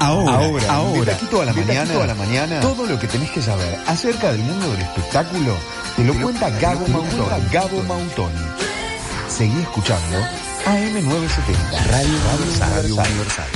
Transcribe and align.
Ahora, 0.00 0.32
ahora, 0.34 0.72
ahora, 0.72 1.00
de 1.00 1.06
taquito 1.12 1.42
a 1.42 1.44
la 1.44 1.52
mañana, 1.52 2.02
a 2.02 2.06
la 2.06 2.14
mañana, 2.14 2.60
todo 2.60 2.86
lo 2.86 2.98
que 2.98 3.06
tenés 3.06 3.30
que 3.32 3.42
saber 3.42 3.78
acerca 3.86 4.32
del 4.32 4.40
mundo 4.40 4.70
del 4.72 4.80
espectáculo 4.80 5.54
te 5.96 6.04
lo 6.04 6.14
cuenta 6.14 6.48
Gabo 6.58 6.86
Mautoni. 6.88 7.48
Gabo 7.52 7.82
Mautoni. 7.82 8.40
Seguí 9.28 9.60
escuchando 9.60 10.16
AM970, 10.64 11.86
Radio, 11.90 12.18
Radio 12.60 12.94
Universal. 12.96 13.48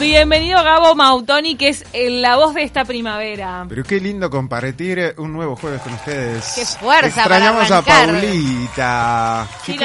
Bienvenido 0.00 0.62
Gabo 0.64 0.94
Mautoni, 0.94 1.56
que 1.56 1.68
es 1.68 1.84
el- 1.92 2.22
la 2.22 2.36
voz 2.36 2.54
de 2.54 2.62
esta 2.62 2.86
primavera. 2.86 3.66
Pero 3.68 3.84
qué 3.84 4.00
lindo 4.00 4.30
compartir 4.30 5.14
un 5.18 5.32
nuevo 5.32 5.56
jueves 5.56 5.82
con 5.82 5.92
ustedes. 5.92 6.52
Qué 6.54 6.64
fuerza 6.64 7.24
para 7.24 7.36
Extrañamos 7.36 7.70
a 7.70 7.78
arrancar. 7.78 8.06
Paulita. 8.06 9.46
Sí. 9.66 9.76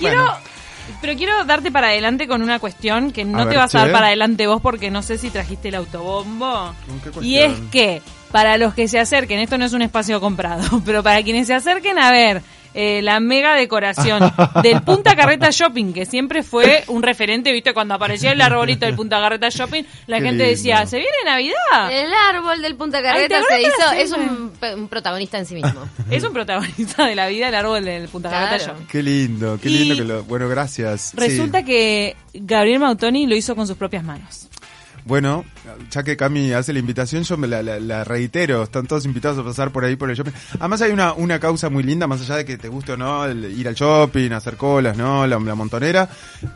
Quiero, 0.00 0.24
Bueno, 0.24 0.38
pero 1.00 1.16
quiero 1.16 1.44
darte 1.44 1.70
para 1.70 1.88
adelante 1.88 2.26
con 2.26 2.42
una 2.42 2.58
cuestión 2.58 3.12
que 3.12 3.24
no 3.24 3.40
A 3.40 3.42
te 3.44 3.50
ver, 3.50 3.58
vas 3.58 3.74
a 3.74 3.80
dar 3.80 3.92
para 3.92 4.06
adelante 4.08 4.46
vos 4.46 4.60
porque 4.60 4.90
no 4.90 5.02
sé 5.02 5.18
si 5.18 5.30
trajiste 5.30 5.68
el 5.68 5.76
autobombo. 5.76 6.74
¿Con 6.86 7.00
qué 7.00 7.26
Y 7.26 7.38
es 7.38 7.52
que 7.70 8.02
para 8.32 8.56
los 8.56 8.74
que 8.74 8.88
se 8.88 8.98
acerquen, 8.98 9.40
esto 9.40 9.58
no 9.58 9.64
es 9.64 9.72
un 9.72 9.82
espacio 9.82 10.20
comprado, 10.20 10.82
pero 10.84 11.02
para 11.02 11.22
quienes 11.22 11.46
se 11.46 11.54
acerquen 11.54 11.98
a 11.98 12.10
ver 12.10 12.42
eh, 12.74 13.00
la 13.02 13.20
mega 13.20 13.54
decoración 13.54 14.32
del 14.62 14.82
Punta 14.82 15.16
Carreta 15.16 15.50
Shopping, 15.50 15.92
que 15.92 16.06
siempre 16.06 16.42
fue 16.42 16.84
un 16.88 17.02
referente, 17.02 17.52
viste, 17.52 17.74
cuando 17.74 17.94
aparecía 17.94 18.32
el 18.32 18.40
arbolito 18.40 18.86
del 18.86 18.94
Punta 18.94 19.20
Carreta 19.20 19.48
Shopping, 19.48 19.82
la 20.06 20.18
Qué 20.18 20.24
gente 20.24 20.44
lindo. 20.44 20.50
decía, 20.56 20.86
¿se 20.86 20.98
viene 20.98 21.12
Navidad? 21.24 21.90
El 21.90 22.12
árbol 22.12 22.62
del 22.62 22.76
Punta 22.76 23.02
Carreta 23.02 23.40
¿te 23.40 23.54
se 23.54 23.60
hizo, 23.62 23.72
siempre? 23.90 24.02
es 24.02 24.12
un, 24.76 24.88
protagonista 24.88 25.38
en 25.38 25.46
sí 25.46 25.54
mismo. 25.54 25.88
Es 26.10 26.24
un 26.24 26.32
protagonista 26.32 27.06
de 27.06 27.14
la 27.14 27.28
vida 27.28 27.48
el 27.48 27.54
árbol 27.54 27.84
del 27.84 28.08
Punta 28.08 28.30
Carreta. 28.30 28.66
Shopping. 28.66 28.86
Qué 28.86 29.02
lindo, 29.02 29.58
qué 29.62 29.68
Y 29.68 29.78
lindo 29.78 29.96
que 29.96 30.04
lo. 30.04 30.24
Bueno, 30.24 30.48
gracias. 30.48 31.12
Resulta 31.14 31.58
Sí. 31.60 31.64
que 31.64 32.16
Gabriel 32.34 32.78
Mautoni 32.80 33.26
lo 33.26 33.34
hizo 33.36 33.54
con 33.56 33.66
sus 33.66 33.76
propias 33.76 34.04
manos. 34.04 34.48
Bueno, 35.04 35.44
ya 35.90 36.02
que 36.02 36.16
Cami 36.16 36.52
hace 36.52 36.72
la 36.72 36.78
invitación, 36.78 37.22
yo 37.24 37.36
me 37.36 37.46
la, 37.48 37.62
la- 37.62 37.80
la 37.80 38.04
reitero. 38.04 38.62
Están 38.62 38.86
todos 38.86 39.04
invitados 39.06 39.38
a 39.38 39.44
pasar 39.44 39.70
por 39.70 39.84
ahí 39.84 39.96
por 39.96 40.10
el 40.10 40.16
shopping. 40.16 40.32
Además, 40.58 40.82
hay 40.82 40.92
una, 40.92 41.12
una 41.14 41.38
causa 41.40 41.70
muy 41.70 41.82
linda, 41.82 42.06
más 42.06 42.20
allá 42.20 42.36
de 42.36 42.44
que 42.44 42.58
te 42.58 42.68
guste 42.68 42.92
o 42.92 42.96
no 42.96 43.24
el 43.24 43.44
ir 43.58 43.66
al 43.68 43.74
shopping, 43.74 44.30
hacer 44.32 44.56
colas, 44.56 44.96
¿no? 44.96 45.26
La, 45.26 45.38
la 45.38 45.54
montonera. 45.54 46.08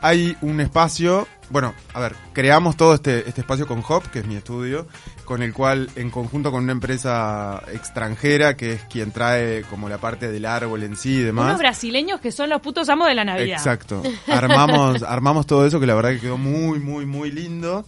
Hay 0.03 0.37
un 0.43 0.61
espacio. 0.61 1.27
Bueno, 1.51 1.75
a 1.93 2.01
ver, 2.01 2.15
creamos 2.33 2.75
todo 2.77 2.95
este, 2.95 3.29
este 3.29 3.43
espacio 3.43 3.67
con 3.67 3.83
Hop, 3.87 4.05
que 4.11 4.21
es 4.21 4.27
mi 4.27 4.35
estudio, 4.35 4.87
con 5.27 5.43
el 5.43 5.53
cual, 5.53 5.91
en 5.95 6.11
conjunto 6.11 6.51
con 6.51 6.63
una 6.65 6.73
empresa 6.73 7.63
extranjera, 7.73 8.57
que 8.57 8.73
es 8.73 8.81
quien 8.85 9.11
trae 9.13 9.63
como 9.69 9.89
la 9.91 9.99
parte 9.99 10.31
del 10.33 10.47
árbol 10.47 10.83
en 10.85 10.97
sí 10.97 11.17
y 11.17 11.23
demás. 11.23 11.45
Unos 11.47 11.59
brasileños 11.59 12.21
que 12.21 12.33
son 12.33 12.49
los 12.49 12.63
putos 12.63 12.89
amos 12.89 13.09
de 13.09 13.15
la 13.15 13.25
Navidad. 13.27 13.59
Exacto. 13.59 14.03
Armamos, 14.27 15.03
armamos 15.07 15.47
todo 15.47 15.67
eso 15.67 15.79
que 15.81 15.87
la 15.87 15.95
verdad 15.95 16.11
que 16.13 16.21
quedó 16.21 16.39
muy, 16.39 16.79
muy, 16.81 17.05
muy 17.05 17.31
lindo. 17.31 17.85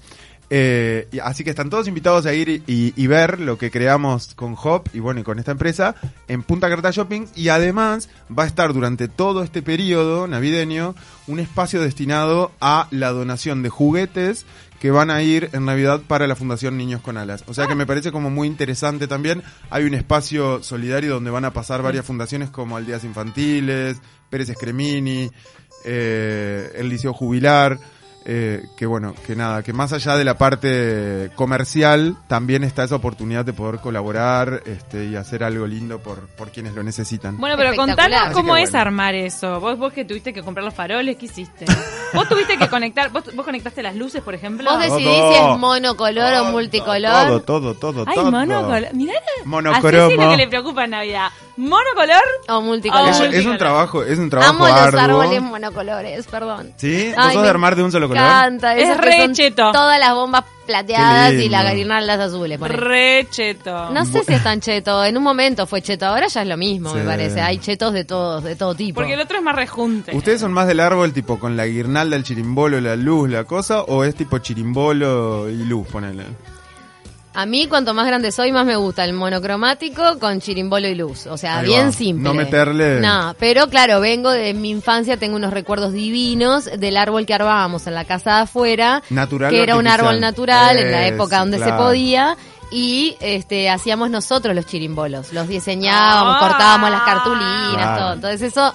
Eh, 0.49 1.09
así 1.23 1.43
que 1.43 1.51
están 1.51 1.71
todos 1.71 1.89
invitados 1.89 2.25
a 2.27 2.33
ir 2.33 2.63
y, 2.67 2.93
y 2.95 3.07
ver 3.09 3.41
lo 3.41 3.59
que 3.59 3.71
creamos 3.71 4.35
con 4.35 4.55
Hop 4.63 4.89
y 4.93 5.01
bueno, 5.01 5.21
y 5.21 5.25
con 5.25 5.39
esta 5.39 5.51
empresa 5.51 5.97
en 6.29 6.43
Punta 6.43 6.69
Carta 6.69 6.91
Shopping. 6.91 7.27
Y 7.35 7.49
además 7.49 8.09
va 8.37 8.45
a 8.45 8.47
estar 8.47 8.73
durante 8.73 9.09
todo 9.09 9.43
este 9.43 9.63
periodo 9.63 10.27
navideño 10.27 10.95
un 11.27 11.41
espacio 11.41 11.81
destinado 11.81 12.53
a 12.61 12.89
la 12.91 13.11
donación 13.11 13.63
de 13.63 13.71
juguetes 13.71 14.47
que 14.81 14.91
van 14.91 15.11
a 15.11 15.23
ir 15.23 15.51
en 15.53 15.65
Navidad 15.65 16.03
para 16.07 16.27
la 16.27 16.37
Fundación 16.37 16.77
Niños 16.77 17.01
con 17.01 17.17
Alas. 17.17 17.45
O 17.47 17.55
sea 17.55 17.67
que 17.67 17.75
me 17.75 17.87
parece 17.87 18.13
como 18.13 18.31
muy 18.31 18.47
interesante 18.47 19.09
también. 19.09 19.43
Hay 19.71 19.85
un 19.85 19.95
espacio 19.95 20.63
solidario 20.63 21.15
donde 21.15 21.31
van 21.31 21.45
a 21.45 21.53
pasar 21.53 21.83
varias 21.83 22.05
fundaciones 22.05 22.51
como 22.51 22.77
Aldeas 22.77 23.05
Infantiles, 23.05 23.99
Pérez 24.29 24.51
Escremini, 24.51 25.31
eh, 25.85 26.73
el 26.77 26.89
Liceo 26.89 27.13
Jubilar. 27.13 27.79
Eh, 28.29 28.67
que 28.77 28.87
bueno, 28.87 29.15
que 29.25 29.37
nada, 29.37 29.63
que 29.63 29.73
más 29.73 29.93
allá 29.93 30.17
de 30.17 30.25
la 30.25 30.37
parte 30.37 31.31
comercial, 31.37 32.17
también 32.27 32.65
está 32.65 32.83
esa 32.83 32.97
oportunidad 32.97 33.45
de 33.45 33.53
poder 33.53 33.81
colaborar 33.81 34.63
este, 34.67 35.05
y 35.05 35.15
hacer 35.15 35.45
algo 35.45 35.65
lindo 35.65 36.01
por, 36.01 36.27
por 36.31 36.51
quienes 36.51 36.75
lo 36.75 36.83
necesitan. 36.83 37.37
Bueno, 37.39 37.57
pero 37.57 37.77
contanos 37.77 38.33
cómo 38.33 38.57
es 38.57 38.75
armar 38.75 39.15
eso. 39.15 39.61
Vos, 39.61 39.79
vos 39.79 39.93
que 39.93 40.05
tuviste 40.05 40.33
que 40.33 40.43
comprar 40.43 40.65
los 40.65 40.75
faroles, 40.75 41.17
¿qué 41.17 41.27
hiciste? 41.27 41.67
¿Vos 42.15 42.29
tuviste 42.29 42.59
que 42.59 42.69
conectar, 42.69 43.11
vos, 43.11 43.25
vos 43.35 43.45
conectaste 43.45 43.81
las 43.81 43.95
luces, 43.95 44.23
por 44.23 44.35
ejemplo? 44.35 44.69
Vos 44.69 44.81
decidís 44.81 45.07
Todo. 45.07 45.33
si 45.33 45.53
es 45.53 45.59
monocolor 45.59 46.33
o 46.35 46.37
Todo, 46.43 46.51
multicolor. 46.51 47.27
Todo, 47.27 47.41
todo, 47.43 47.75
todo, 47.75 48.05
Ay, 48.09 48.15
todo. 48.17 48.33
monocolor. 48.33 48.93
Mirá, 48.93 49.15
Monocromo. 49.45 50.05
así 50.05 50.15
es 50.15 50.19
lo 50.19 50.31
que 50.31 50.37
le 50.37 50.49
preocupa 50.49 50.85
en 50.85 50.91
Navidad. 50.91 51.29
¿Monocolor? 51.57 52.23
O 52.49 52.61
multicolor. 52.61 53.09
Es, 53.09 53.21
es 53.35 53.47
un 53.47 53.57
trabajo, 53.57 54.03
es 54.03 54.19
un 54.19 54.29
trabajo 54.29 54.51
Amo 54.65 54.67
los 54.69 54.95
árboles 54.95 55.41
monocolores, 55.43 56.27
perdón. 56.27 56.73
¿Sí? 56.77 57.09
¿Vos 57.17 57.25
Ay, 57.27 57.35
sos 57.35 57.43
de 57.43 57.49
armar 57.49 57.77
de 57.77 57.83
un 57.83 57.91
solo 57.93 58.09
color? 58.09 58.23
encanta, 58.23 58.77
Es 58.77 58.85
esos 58.85 58.97
que 59.01 59.07
re 59.07 59.19
son 59.23 59.35
cheto. 59.35 59.73
Todas 59.73 59.99
las 59.99 60.13
bombas 60.15 60.45
plateadas 60.67 61.33
y 61.35 61.49
las 61.49 61.73
guirnaldas 61.75 62.19
azules. 62.21 62.59
ponele. 62.59 62.77
Re 62.81 63.27
cheto. 63.31 63.91
No 63.91 64.05
sé 64.05 64.23
si 64.25 64.35
es 64.35 64.43
tan 64.43 64.61
cheto. 64.61 65.03
En 65.05 65.17
un 65.17 65.23
momento 65.23 65.67
fue 65.67 65.81
cheto. 65.81 66.07
Ahora 66.07 66.27
ya 66.27 66.43
es 66.43 66.49
lo 66.49 66.57
mismo, 66.57 66.91
Sí. 66.91 66.97
me 66.99 67.05
parece. 67.05 67.41
Hay 67.41 67.59
chetos 67.59 67.93
de 67.95 68.05
todos, 68.05 68.43
de 68.45 68.55
todo 68.57 68.75
tipo. 68.75 68.97
Porque 69.01 69.15
el 69.15 69.21
otro 69.21 69.39
es 69.39 69.43
más 69.45 69.55
rejunte. 69.57 70.15
¿Ustedes 70.15 70.41
son 70.41 70.53
más 70.53 70.67
del 70.67 70.81
árbol 70.81 71.13
tipo 71.13 71.39
con 71.39 71.57
la 71.57 71.65
guirnalda, 71.67 72.17
el 72.17 72.25
chirimbolo, 72.25 72.81
la 72.81 72.97
luz, 72.97 73.31
la 73.31 73.45
cosa? 73.45 73.83
¿O 73.83 74.05
es 74.05 74.15
tipo 74.15 74.39
chirimbolo 74.39 75.49
y 75.49 75.57
luz, 75.65 75.87
ponele? 75.89 76.25
A 77.37 77.45
mí, 77.47 77.67
cuanto 77.67 77.93
más 77.95 78.07
grande 78.07 78.33
soy, 78.33 78.51
más 78.51 78.65
me 78.65 78.77
gusta 78.77 79.05
el 79.05 79.13
monocromático 79.13 80.19
con 80.19 80.41
chirimbolo 80.41 80.89
y 80.89 80.95
luz. 80.95 81.27
O 81.27 81.37
sea, 81.37 81.59
Ahí 81.59 81.67
bien 81.67 81.89
va. 81.89 81.93
simple. 81.93 82.25
No 82.25 82.35
meterle- 82.35 83.01
No, 83.01 83.35
pero 83.39 83.69
claro, 83.69 84.01
vengo 84.01 84.31
de 84.31 84.55
mi 84.55 84.71
infancia, 84.71 85.17
tengo 85.19 85.37
unos 85.37 85.53
recuerdos 85.53 85.93
divinos 85.93 86.65
del 86.65 86.97
árbol 86.97 87.27
que 87.27 87.35
armábamos 87.35 87.87
en 87.87 87.95
la 87.95 88.05
casa 88.07 88.37
de 88.37 88.41
afuera. 88.43 89.03
Natural 89.11 89.51
Que 89.51 89.63
era 89.63 89.77
un 89.77 89.87
árbol 89.87 90.19
natural 90.21 90.79
en 90.79 90.91
la 90.91 91.07
época 91.07 91.39
donde 91.41 91.59
se 91.59 91.73
podía. 91.75 92.37
Y 92.71 93.17
este 93.21 93.71
hacíamos 93.71 94.11
nosotros 94.11 94.53
los 94.55 94.67
chirimbolos. 94.67 95.33
Los 95.33 95.47
diseñábamos, 95.47 96.37
Ah. 96.37 96.49
cortábamos 96.49 96.91
las 96.91 97.03
cartulinas, 97.03 97.73
Claro. 97.75 98.01
todo. 98.03 98.13
Entonces 98.15 98.43
eso 98.43 98.75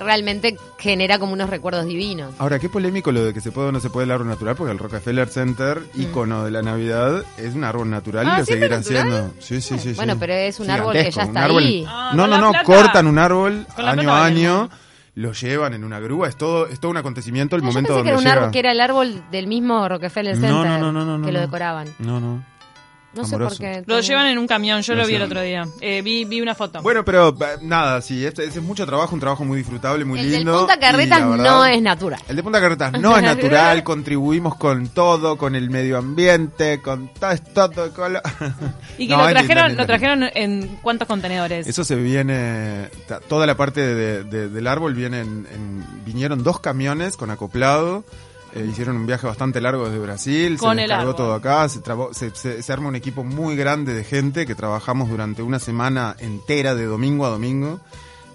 realmente 0.00 0.56
genera 0.78 1.18
como 1.20 1.32
unos 1.34 1.48
recuerdos 1.50 1.84
divinos. 1.86 2.34
Ahora, 2.38 2.58
qué 2.58 2.68
polémico 2.68 3.12
lo 3.12 3.22
de 3.24 3.32
que 3.32 3.40
se 3.40 3.52
puede 3.52 3.68
o 3.68 3.72
no 3.72 3.78
se 3.80 3.90
puede 3.90 4.06
el 4.06 4.10
árbol 4.10 4.26
natural, 4.28 4.56
porque 4.56 4.72
el 4.72 4.78
Rockefeller 4.78 5.28
Center, 5.28 5.82
ícono 5.94 6.44
de 6.44 6.50
la 6.50 6.62
Navidad, 6.62 7.22
es 7.36 7.54
un 7.54 7.62
árbol 7.64 7.88
natural 7.90 8.26
Ah, 8.28 8.34
y 8.36 8.38
lo 8.40 8.44
¿siempre 8.46 8.68
seguirán 8.68 8.80
natural? 9.04 9.30
siendo. 9.30 9.42
Sí, 9.42 9.60
sí, 9.60 9.78
sí. 9.78 9.92
Bueno, 9.94 10.14
sí. 10.14 10.18
pero 10.20 10.32
es 10.32 10.58
un 10.58 10.70
árbol 10.70 10.94
que 10.94 11.10
ya 11.10 11.22
está 11.22 11.44
árbol- 11.44 11.62
ahí. 11.62 11.84
Ah, 11.86 12.12
no, 12.14 12.26
no, 12.26 12.38
no, 12.38 12.50
plata- 12.50 12.64
cortan 12.64 13.06
un 13.06 13.18
árbol 13.18 13.66
año 13.76 14.10
a 14.12 14.24
año, 14.24 14.70
lo 15.14 15.32
llevan 15.32 15.74
en 15.74 15.84
una 15.84 16.00
grúa, 16.00 16.28
es 16.28 16.36
todo, 16.36 16.66
es 16.66 16.80
todo 16.80 16.90
un 16.90 16.96
acontecimiento 16.96 17.54
el 17.56 17.62
Ah, 17.62 17.64
yo 17.66 17.70
momento 17.72 17.88
que 17.88 17.94
donde 17.96 18.10
era, 18.10 18.18
un 18.18 18.24
llega. 18.24 18.36
árbol, 18.36 18.50
que 18.52 18.58
era 18.58 18.72
el 18.72 18.80
árbol 18.80 19.22
del 19.30 19.46
mismo 19.46 19.88
Rockefeller 19.88 20.36
No, 20.38 20.40
Center 20.62 20.80
no, 20.80 20.92
no, 20.92 21.04
no, 21.04 21.18
no, 21.18 21.26
que 21.26 21.32
no. 21.32 21.38
lo 21.38 21.40
decoraban. 21.44 21.88
No, 21.98 22.20
no. 22.20 22.42
No 23.12 23.24
sé 23.24 23.34
Amoroso. 23.34 23.56
por 23.56 23.66
qué. 23.66 23.82
Lo 23.86 23.98
llevan 24.00 24.26
en 24.26 24.38
un 24.38 24.46
camión, 24.46 24.82
yo 24.82 24.94
Lo 24.94 25.02
lo 25.02 25.08
vi 25.08 25.14
el 25.16 25.22
otro 25.22 25.40
día. 25.42 25.66
Eh, 25.80 26.00
vi, 26.00 26.24
vi 26.24 26.40
una 26.40 26.54
foto. 26.54 26.80
Bueno, 26.80 27.04
pero 27.04 27.30
eh, 27.30 27.58
nada, 27.62 28.00
sí, 28.02 28.24
este, 28.24 28.44
este 28.44 28.60
es 28.60 28.64
mucho 28.64 28.86
trabajo, 28.86 29.14
un 29.14 29.20
trabajo 29.20 29.44
muy 29.44 29.58
disfrutable, 29.58 30.04
muy 30.04 30.20
El 30.20 30.30
lindo. 30.30 30.58
Punta 30.60 30.76
y 30.76 30.78
Carretas 30.78 31.20
la 31.20 31.26
verdad- 31.26 31.44
no 31.44 31.66
es 31.66 31.82
natural. 31.82 32.20
El 32.28 32.36
de 32.36 32.42
Punta 32.44 32.60
Carretas 32.60 32.92
no 33.00 33.16
es 33.16 33.22
natural, 33.24 33.82
contribuimos 33.82 34.54
con 34.54 34.86
todo, 34.88 35.36
con 35.36 35.56
el 35.56 35.70
medio 35.70 35.98
ambiente, 35.98 36.80
con 36.80 37.08
todo, 37.08 37.30
es 37.32 37.42
todo 37.52 37.92
con 37.92 38.12
lo- 38.12 38.20
y 38.98 39.08
que 39.08 39.12
No, 39.12 39.22
lo 39.22 39.26
es 39.28 39.34
trajeron, 39.34 39.66
lindo, 39.68 39.82
lo 39.82 39.86
trajeron 39.88 40.24
en 40.32 40.78
cuántos 40.80 41.08
contenedores. 41.08 41.66
Eso 41.66 41.82
se 41.82 41.96
viene, 41.96 42.90
toda 43.28 43.44
la 43.44 43.56
parte 43.56 43.80
de- 43.80 44.22
de- 44.22 44.48
del 44.48 44.66
árbol 44.68 44.94
viene 44.94 45.20
en- 45.22 45.48
en- 45.52 45.84
vinieron 46.04 46.44
dos 46.44 46.60
camiones 46.60 47.16
con 47.16 47.30
acoplado, 47.30 48.04
eh, 48.54 48.66
hicieron 48.70 48.96
un 48.96 49.06
viaje 49.06 49.26
bastante 49.26 49.60
largo 49.60 49.84
desde 49.86 49.98
Brasil, 49.98 50.58
Con 50.58 50.76
se 50.76 50.82
descargó 50.82 51.14
todo 51.14 51.34
acá, 51.34 51.68
se, 51.68 51.80
trabó- 51.80 52.12
se, 52.12 52.30
se- 52.34 52.62
se 52.62 52.72
arma 52.72 52.88
un 52.88 52.96
equipo 52.96 53.24
muy 53.24 53.56
grande 53.56 53.94
de 53.94 54.04
gente 54.04 54.46
que 54.46 54.54
trabajamos 54.54 55.08
durante 55.08 55.42
una 55.42 55.58
semana 55.58 56.16
entera 56.18 56.74
de 56.74 56.84
domingo 56.86 57.26
a 57.26 57.28
domingo. 57.30 57.80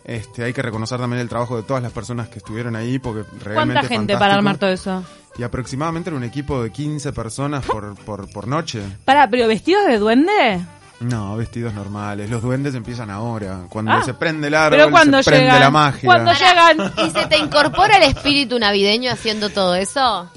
Este, 0.03 0.43
hay 0.43 0.53
que 0.53 0.61
reconocer 0.61 0.99
también 0.99 1.19
el 1.21 1.29
trabajo 1.29 1.57
de 1.57 1.63
todas 1.63 1.81
las 1.81 1.91
personas 1.91 2.29
que 2.29 2.37
estuvieron 2.37 2.75
ahí 2.75 2.99
porque 2.99 3.23
realmente 3.43 3.55
¿Cuánta 3.55 3.79
gente 3.81 3.95
fantástico. 4.13 4.19
para 4.19 4.33
armar 4.35 4.57
todo 4.57 4.69
eso? 4.69 5.03
Y 5.37 5.43
aproximadamente 5.43 6.09
era 6.11 6.17
un 6.17 6.23
equipo 6.23 6.61
de 6.63 6.71
15 6.71 7.11
personas 7.11 7.65
por, 7.65 7.95
por, 7.95 8.31
por 8.31 8.47
noche. 8.47 8.81
Para, 9.03 9.29
pero 9.29 9.47
vestidos 9.47 9.85
de 9.87 9.97
duende. 9.97 10.65
No, 11.01 11.35
vestidos 11.35 11.73
normales. 11.73 12.29
Los 12.29 12.41
duendes 12.41 12.73
empiezan 12.73 13.09
ahora. 13.09 13.61
Cuando 13.69 13.91
Ah. 13.91 14.03
se 14.03 14.13
prende 14.13 14.47
el 14.47 14.53
árbol, 14.55 14.79
Pero 14.79 14.91
cuando 14.91 15.21
se 15.21 15.29
prende 15.29 15.45
llegan, 15.47 15.59
la 15.59 15.69
magia. 15.69 16.05
cuando 16.05 16.31
llegan, 16.33 16.93
¿Y 17.05 17.09
se 17.11 17.25
te 17.27 17.37
incorpora 17.37 17.97
el 17.97 18.03
espíritu 18.03 18.57
navideño 18.57 19.11
haciendo 19.11 19.49
todo 19.49 19.75
eso? 19.75 20.29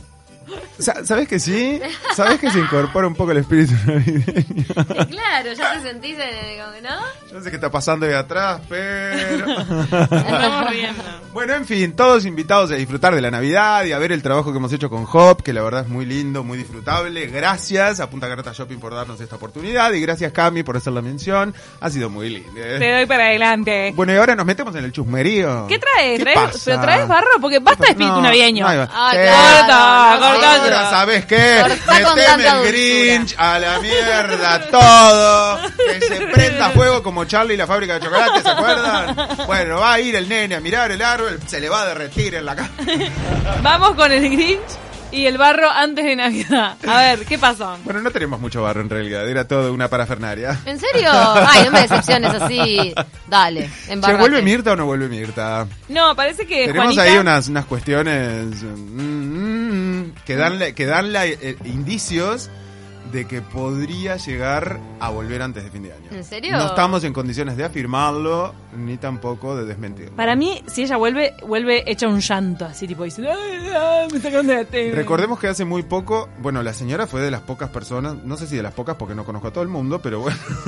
Sa- 0.79 1.05
¿Sabes 1.05 1.27
que 1.27 1.41
sí? 1.41 1.81
¿Sabes 2.15 2.39
que 2.39 2.51
se 2.51 2.59
incorpora 2.61 3.07
un 3.09 3.15
poco 3.15 3.33
el 3.33 3.39
espíritu 3.39 3.73
navideño? 3.87 4.65
claro, 5.11 5.53
ya 5.53 5.73
te 5.75 5.81
sentís, 5.83 6.17
eh, 6.19 6.61
como 6.61 6.73
que, 6.75 6.83
¿no? 6.83 6.91
Yo 7.31 7.39
no 7.39 7.43
sé 7.43 7.51
qué 7.51 7.57
está 7.57 7.71
pasando 7.71 8.07
ahí 8.07 8.13
atrás, 8.13 8.61
pero... 8.69 9.47
Estamos 9.61 10.71
riendo. 10.71 11.03
Bueno, 11.33 11.55
en 11.55 11.65
fin, 11.67 11.93
todos 11.95 12.25
invitados 12.25 12.71
a 12.71 12.75
disfrutar 12.75 13.15
de 13.15 13.21
la 13.21 13.31
Navidad 13.31 13.85
y 13.85 13.93
a 13.93 13.99
ver 13.99 14.13
el 14.13 14.23
trabajo 14.23 14.53
que 14.53 14.59
hemos 14.59 14.73
hecho 14.73 14.89
con 14.89 15.07
Hop, 15.13 15.43
que 15.43 15.53
la 15.53 15.63
verdad 15.63 15.83
es 15.83 15.89
muy 15.89 16.05
lindo, 16.07 16.45
muy 16.45 16.59
disfrutable. 16.59 17.27
Gracias 17.27 18.01
a 18.01 18.09
Punta 18.09 18.29
Carreta 18.29 18.53
Shopping 18.53 18.79
por 18.79 18.95
darnos 18.95 19.21
esta 19.21 19.37
oportunidad 19.37 19.93
y 19.93 20.01
gracias 20.01 20.33
Cami 20.33 20.63
por 20.63 20.77
hacer 20.77 20.93
la 20.93 21.03
mención. 21.03 21.55
Ha 21.81 21.91
sido 21.91 22.09
muy 22.11 22.29
lindo. 22.31 22.51
¿eh? 22.57 22.79
Te 22.79 22.93
doy 22.93 23.07
para 23.07 23.27
adelante. 23.27 23.93
Bueno, 23.95 24.13
y 24.13 24.17
ahora 24.17 24.35
nos 24.37 24.47
metemos 24.47 24.75
en 24.77 24.85
el 24.85 24.93
chusmerío. 24.93 25.67
¿Qué 25.69 25.79
traes? 25.79 26.19
¿Qué 26.19 26.25
¿Traes- 26.25 26.35
pasa? 26.53 26.59
¿Pero 26.65 26.81
traes 26.81 27.09
barro? 27.09 27.27
Porque 27.41 27.59
basta 27.59 27.85
de 27.85 27.91
espíritu 27.91 28.15
No, 28.17 28.23
navideño. 28.23 28.65
no 28.73 28.89
Ah, 28.93 29.11
Sí. 29.13 29.17
claro, 29.19 30.19
Corta, 30.21 30.59
corta. 30.59 30.68
Ahora, 30.75 30.91
¿sabes 30.91 31.27
qué? 31.27 31.65
Meteme 31.89 32.49
el. 32.49 32.69
Grinch 32.69 33.35
a 33.39 33.59
la 33.59 33.81
mierda 33.81 34.61
todo. 34.71 35.61
Que 35.77 36.01
se 36.01 36.21
prenda 36.27 36.71
fuego 36.75 37.03
como 37.03 37.25
Charlie 37.25 37.55
y 37.55 37.57
la 37.57 37.67
fábrica 37.67 37.95
de 37.95 38.07
chocolate, 38.07 38.43
¿se 38.43 38.49
acuerdan? 38.49 39.17
Bueno, 39.47 39.79
va 39.81 39.95
a 39.95 40.01
ir 40.01 40.15
el 40.17 40.29
nene 40.29 40.55
a 40.55 40.61
mirar 40.61 40.91
el 40.91 41.03
árbol, 41.03 41.41
se 41.47 41.61
le 41.61 41.69
va 41.69 41.83
a 41.83 41.87
derretir 41.87 42.35
en 42.35 42.45
la 42.45 42.57
cara. 42.57 42.71
Vamos 43.63 43.95
con 43.95 44.13
el 44.13 44.29
Grinch 44.31 44.88
y 45.19 45.27
el 45.27 45.37
barro 45.39 45.69
antes 45.71 46.05
de 46.05 46.17
Navidad. 46.17 46.77
A 46.87 46.99
ver, 46.99 47.25
¿qué 47.27 47.39
pasó? 47.39 47.77
Bueno, 47.85 48.01
no 48.01 48.11
tenemos 48.11 48.41
mucho 48.41 48.63
barro 48.63 48.81
en 48.81 48.89
realidad, 48.91 49.29
era 49.29 49.47
todo 49.49 49.73
una 49.73 49.89
parafernaria. 49.89 50.59
¿En 50.65 50.79
serio? 50.79 51.11
Ay, 51.13 51.65
no 51.65 51.73
me 51.73 51.81
decepciones 51.83 52.33
así. 52.35 52.95
Dale, 53.29 53.69
¿Se 53.87 53.97
vuelve 54.15 54.43
Mirta 54.43 54.73
o 54.73 54.77
no 54.77 54.87
vuelve 54.87 55.09
Mirta? 55.09 55.67
No, 55.89 56.15
parece 56.15 56.47
que 56.47 56.67
Tenemos 56.67 56.95
Juanita... 56.95 57.03
ahí 57.03 57.19
unas, 57.19 57.49
unas 57.49 57.65
cuestiones 57.67 58.63
mm, 58.63 60.01
mm, 60.03 60.15
que 60.25 60.37
dan, 60.37 60.75
que 60.75 60.87
dan 60.87 61.13
la- 61.13 61.27
eh, 61.27 61.57
indicios 61.65 62.51
de 63.13 63.27
que 63.27 63.41
podría 63.43 64.17
llegar 64.17 64.79
a 65.01 65.09
volver 65.11 65.43
antes 65.43 65.65
de 65.65 65.71
fin 65.71 65.83
de 65.83 65.93
año. 65.93 66.09
¿En 66.11 66.25
serio? 66.25 66.53
No 66.57 66.67
estamos 66.67 67.05
en 67.05 67.13
condiciones 67.13 67.57
de 67.57 67.65
afirmarlo 67.65 68.55
ni 68.77 68.97
tampoco 68.97 69.57
de 69.57 69.65
desmentirlo. 69.65 70.15
Para 70.17 70.37
mí, 70.37 70.63
si 70.67 70.83
ella 70.83 70.97
vuelve, 70.97 71.35
vuelve 71.47 71.91
hecha 71.91 72.07
un 72.09 72.21
llanto, 72.21 72.65
así 72.67 72.87
tipo 72.87 73.05
diciendo, 73.05 73.33
ay, 73.33 73.69
ay, 73.75 74.09
me 74.13 74.21
sacan 74.21 74.47
de 74.47 74.55
la 74.57 74.65
tele. 74.65 74.93
Recordemos 74.95 75.39
que 75.39 75.49
hace 75.49 75.65
muy 75.65 75.83
poco, 75.83 76.29
bueno, 76.41 76.63
la 76.63 76.73
señora 76.75 77.07
fue 77.07 77.21
de 77.21 77.31
las 77.31 77.41
pocas 77.43 77.71
personas, 77.71 78.17
no 78.25 78.37
sé 78.37 78.47
si 78.47 78.57
de 78.57 78.63
las 78.63 78.75
pocas 78.75 78.97
porque 78.97 79.15
no 79.15 79.25
conozco 79.25 79.49
a 79.49 79.53
todo 79.53 79.63
el 79.63 79.69
mundo, 79.71 80.01
pero 80.01 80.21
bueno, 80.21 80.37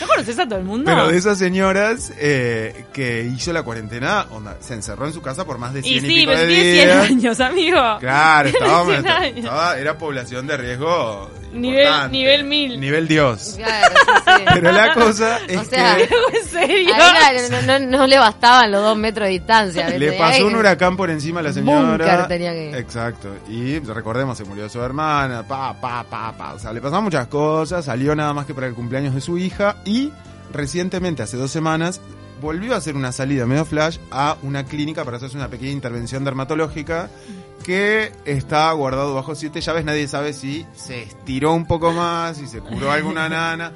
¿No 0.00 0.06
conoces 0.06 0.38
a 0.38 0.46
todo 0.48 0.58
el 0.58 0.64
mundo? 0.64 0.84
pero 0.90 1.08
de 1.08 1.16
esas 1.16 1.38
señoras 1.38 2.12
eh, 2.18 2.84
que 2.92 3.24
hizo 3.24 3.52
la 3.52 3.62
cuarentena, 3.62 4.26
onda, 4.30 4.56
se 4.60 4.74
encerró 4.74 5.06
en 5.06 5.12
su 5.12 5.22
casa 5.22 5.44
por 5.44 5.58
más 5.58 5.72
de 5.74 5.82
100 5.82 5.94
Y 5.94 5.96
y, 5.96 6.00
sí, 6.00 6.06
pico 6.20 6.32
pero 6.32 6.40
de 6.42 6.46
tiene 6.48 6.72
100 6.72 6.86
días. 6.88 7.10
años, 7.10 7.40
amigo. 7.40 7.78
Claro, 8.00 8.50
Tiene 8.50 8.66
estábamos, 8.66 8.92
100 8.94 9.08
años. 9.08 9.36
estaba- 9.38 9.78
era 9.78 9.98
población 9.98 10.46
de 10.46 10.56
riesgo. 10.56 11.19
Nivel- 11.52 12.10
nivel 12.10 12.44
mil. 12.44 12.78
Nivel 12.80 13.08
Dios. 13.08 13.54
Claro, 13.56 13.94
sí, 13.96 14.32
sí. 14.38 14.44
Pero 14.54 14.70
la 14.72 14.94
cosa 14.94 15.38
es 15.48 15.56
O 15.58 15.64
sea, 15.64 15.96
que 15.96 16.02
¿En 16.04 16.44
serio? 16.48 16.94
A 16.94 17.32
ella 17.32 17.48
no, 17.62 17.78
no- 17.80 17.98
no 17.98 18.06
le 18.06 18.18
bastaban 18.18 18.70
los 18.70 18.82
dos 18.82 18.96
metros 18.96 19.26
de 19.26 19.32
distancia. 19.32 19.88
le 19.88 20.12
pasó 20.12 20.46
un 20.46 20.54
huracán 20.54 20.96
por 20.96 21.10
encima 21.10 21.40
a 21.40 21.42
la 21.42 21.52
señora. 21.52 22.04
Búnker 22.06 22.28
tenía 22.28 22.52
que- 22.52 22.78
Exacto. 22.78 23.34
Y 23.48 23.80
recordemos, 23.80 24.38
se 24.38 24.44
murió 24.44 24.68
su 24.68 24.80
hermana, 24.80 25.42
pa, 25.46 25.72
pa, 25.80 26.04
pa, 26.04 26.32
pa. 26.36 26.52
O 26.54 26.58
sea, 26.58 26.72
le 26.72 26.80
pasaron 26.80 27.04
muchas 27.04 27.26
cosas, 27.26 27.84
salió 27.84 28.14
nada 28.14 28.32
más 28.32 28.46
que 28.46 28.54
para 28.54 28.68
el 28.68 28.74
cumpleaños 28.74 29.14
de 29.14 29.20
su 29.20 29.36
hija 29.36 29.76
y 29.84 30.12
recientemente, 30.52 31.22
hace 31.22 31.36
dos 31.36 31.50
semanas, 31.50 32.00
volvió 32.40 32.74
a 32.74 32.78
hacer 32.78 32.96
una 32.96 33.12
salida 33.12 33.44
medio 33.44 33.64
flash 33.64 33.98
a 34.10 34.36
una 34.42 34.64
clínica 34.64 35.04
para 35.04 35.18
hacerse 35.18 35.36
una 35.36 35.48
pequeña 35.48 35.72
intervención 35.72 36.24
dermatológica 36.24 37.10
que 37.70 38.12
está 38.24 38.72
guardado 38.72 39.14
bajo 39.14 39.36
siete 39.36 39.60
llaves. 39.60 39.84
Nadie 39.84 40.08
sabe 40.08 40.32
si 40.32 40.66
se 40.74 41.02
estiró 41.02 41.52
un 41.52 41.66
poco 41.66 41.92
más, 41.92 42.36
si 42.36 42.48
se 42.48 42.60
curó 42.60 42.90
alguna 42.90 43.28
nana. 43.28 43.72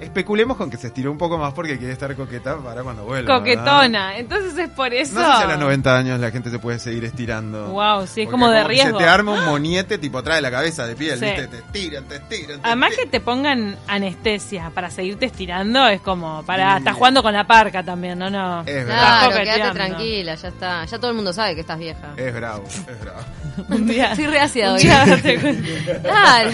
Especulemos 0.00 0.56
con 0.56 0.70
que 0.70 0.76
se 0.76 0.88
estiró 0.88 1.10
un 1.12 1.18
poco 1.18 1.38
más 1.38 1.52
porque 1.52 1.78
quiere 1.78 1.92
estar 1.92 2.14
coqueta 2.14 2.56
para 2.58 2.82
cuando 2.82 3.04
vuelva. 3.04 3.38
¿verdad? 3.40 3.56
Coquetona. 3.64 4.16
Entonces 4.18 4.56
es 4.58 4.68
por 4.70 4.92
eso. 4.94 5.14
No 5.14 5.20
sé 5.32 5.36
si 5.38 5.42
a 5.44 5.46
los 5.48 5.58
90 5.58 5.96
años 5.96 6.20
la 6.20 6.30
gente 6.30 6.50
se 6.50 6.58
puede 6.58 6.78
seguir 6.78 7.04
estirando. 7.04 7.68
Wow, 7.68 8.06
sí, 8.06 8.22
es 8.22 8.28
como 8.28 8.48
de 8.48 8.62
que 8.62 8.68
riesgo. 8.68 8.98
Se 8.98 9.04
te 9.04 9.08
arma 9.10 9.32
un 9.32 9.44
moniete 9.44 9.98
tipo 9.98 10.18
atrás 10.18 10.36
de 10.36 10.42
la 10.42 10.50
cabeza 10.50 10.86
de 10.86 10.96
piel, 10.96 11.18
Sí. 11.18 11.24
¿viste? 11.26 11.48
Te 11.48 11.56
estiran, 11.58 12.04
te 12.04 12.16
estiran. 12.16 12.60
te 12.60 12.66
Además 12.66 12.92
que 12.96 13.06
te 13.06 13.20
pongan 13.20 13.76
anestesia 13.86 14.70
para 14.74 14.90
seguirte 14.90 15.26
estirando 15.26 15.86
es 15.88 16.00
como 16.00 16.42
para 16.44 16.72
Sí. 16.72 16.78
estás 16.78 16.94
jugando 16.96 17.22
con 17.22 17.32
la 17.32 17.46
parca 17.46 17.82
también, 17.82 18.18
no 18.18 18.30
no. 18.30 18.62
Es 18.62 18.84
Claro, 18.84 19.30
bravo, 19.30 19.30
Estás 19.30 19.54
quédate 19.56 19.74
tranquila, 19.74 20.34
ya 20.34 20.48
está. 20.48 20.84
Ya 20.84 20.98
todo 20.98 21.10
el 21.10 21.16
mundo 21.16 21.32
sabe 21.32 21.54
que 21.54 21.60
estás 21.60 21.78
vieja. 21.78 22.12
es 22.16 22.34
bravo, 22.34 22.64
es 22.66 23.00
bravo. 23.00 23.20
Un 23.68 23.86
día. 23.86 24.12
Estoy 24.12 24.26
hoy. 24.26 24.82
cuenta. 25.40 26.00
Claro. 26.02 26.50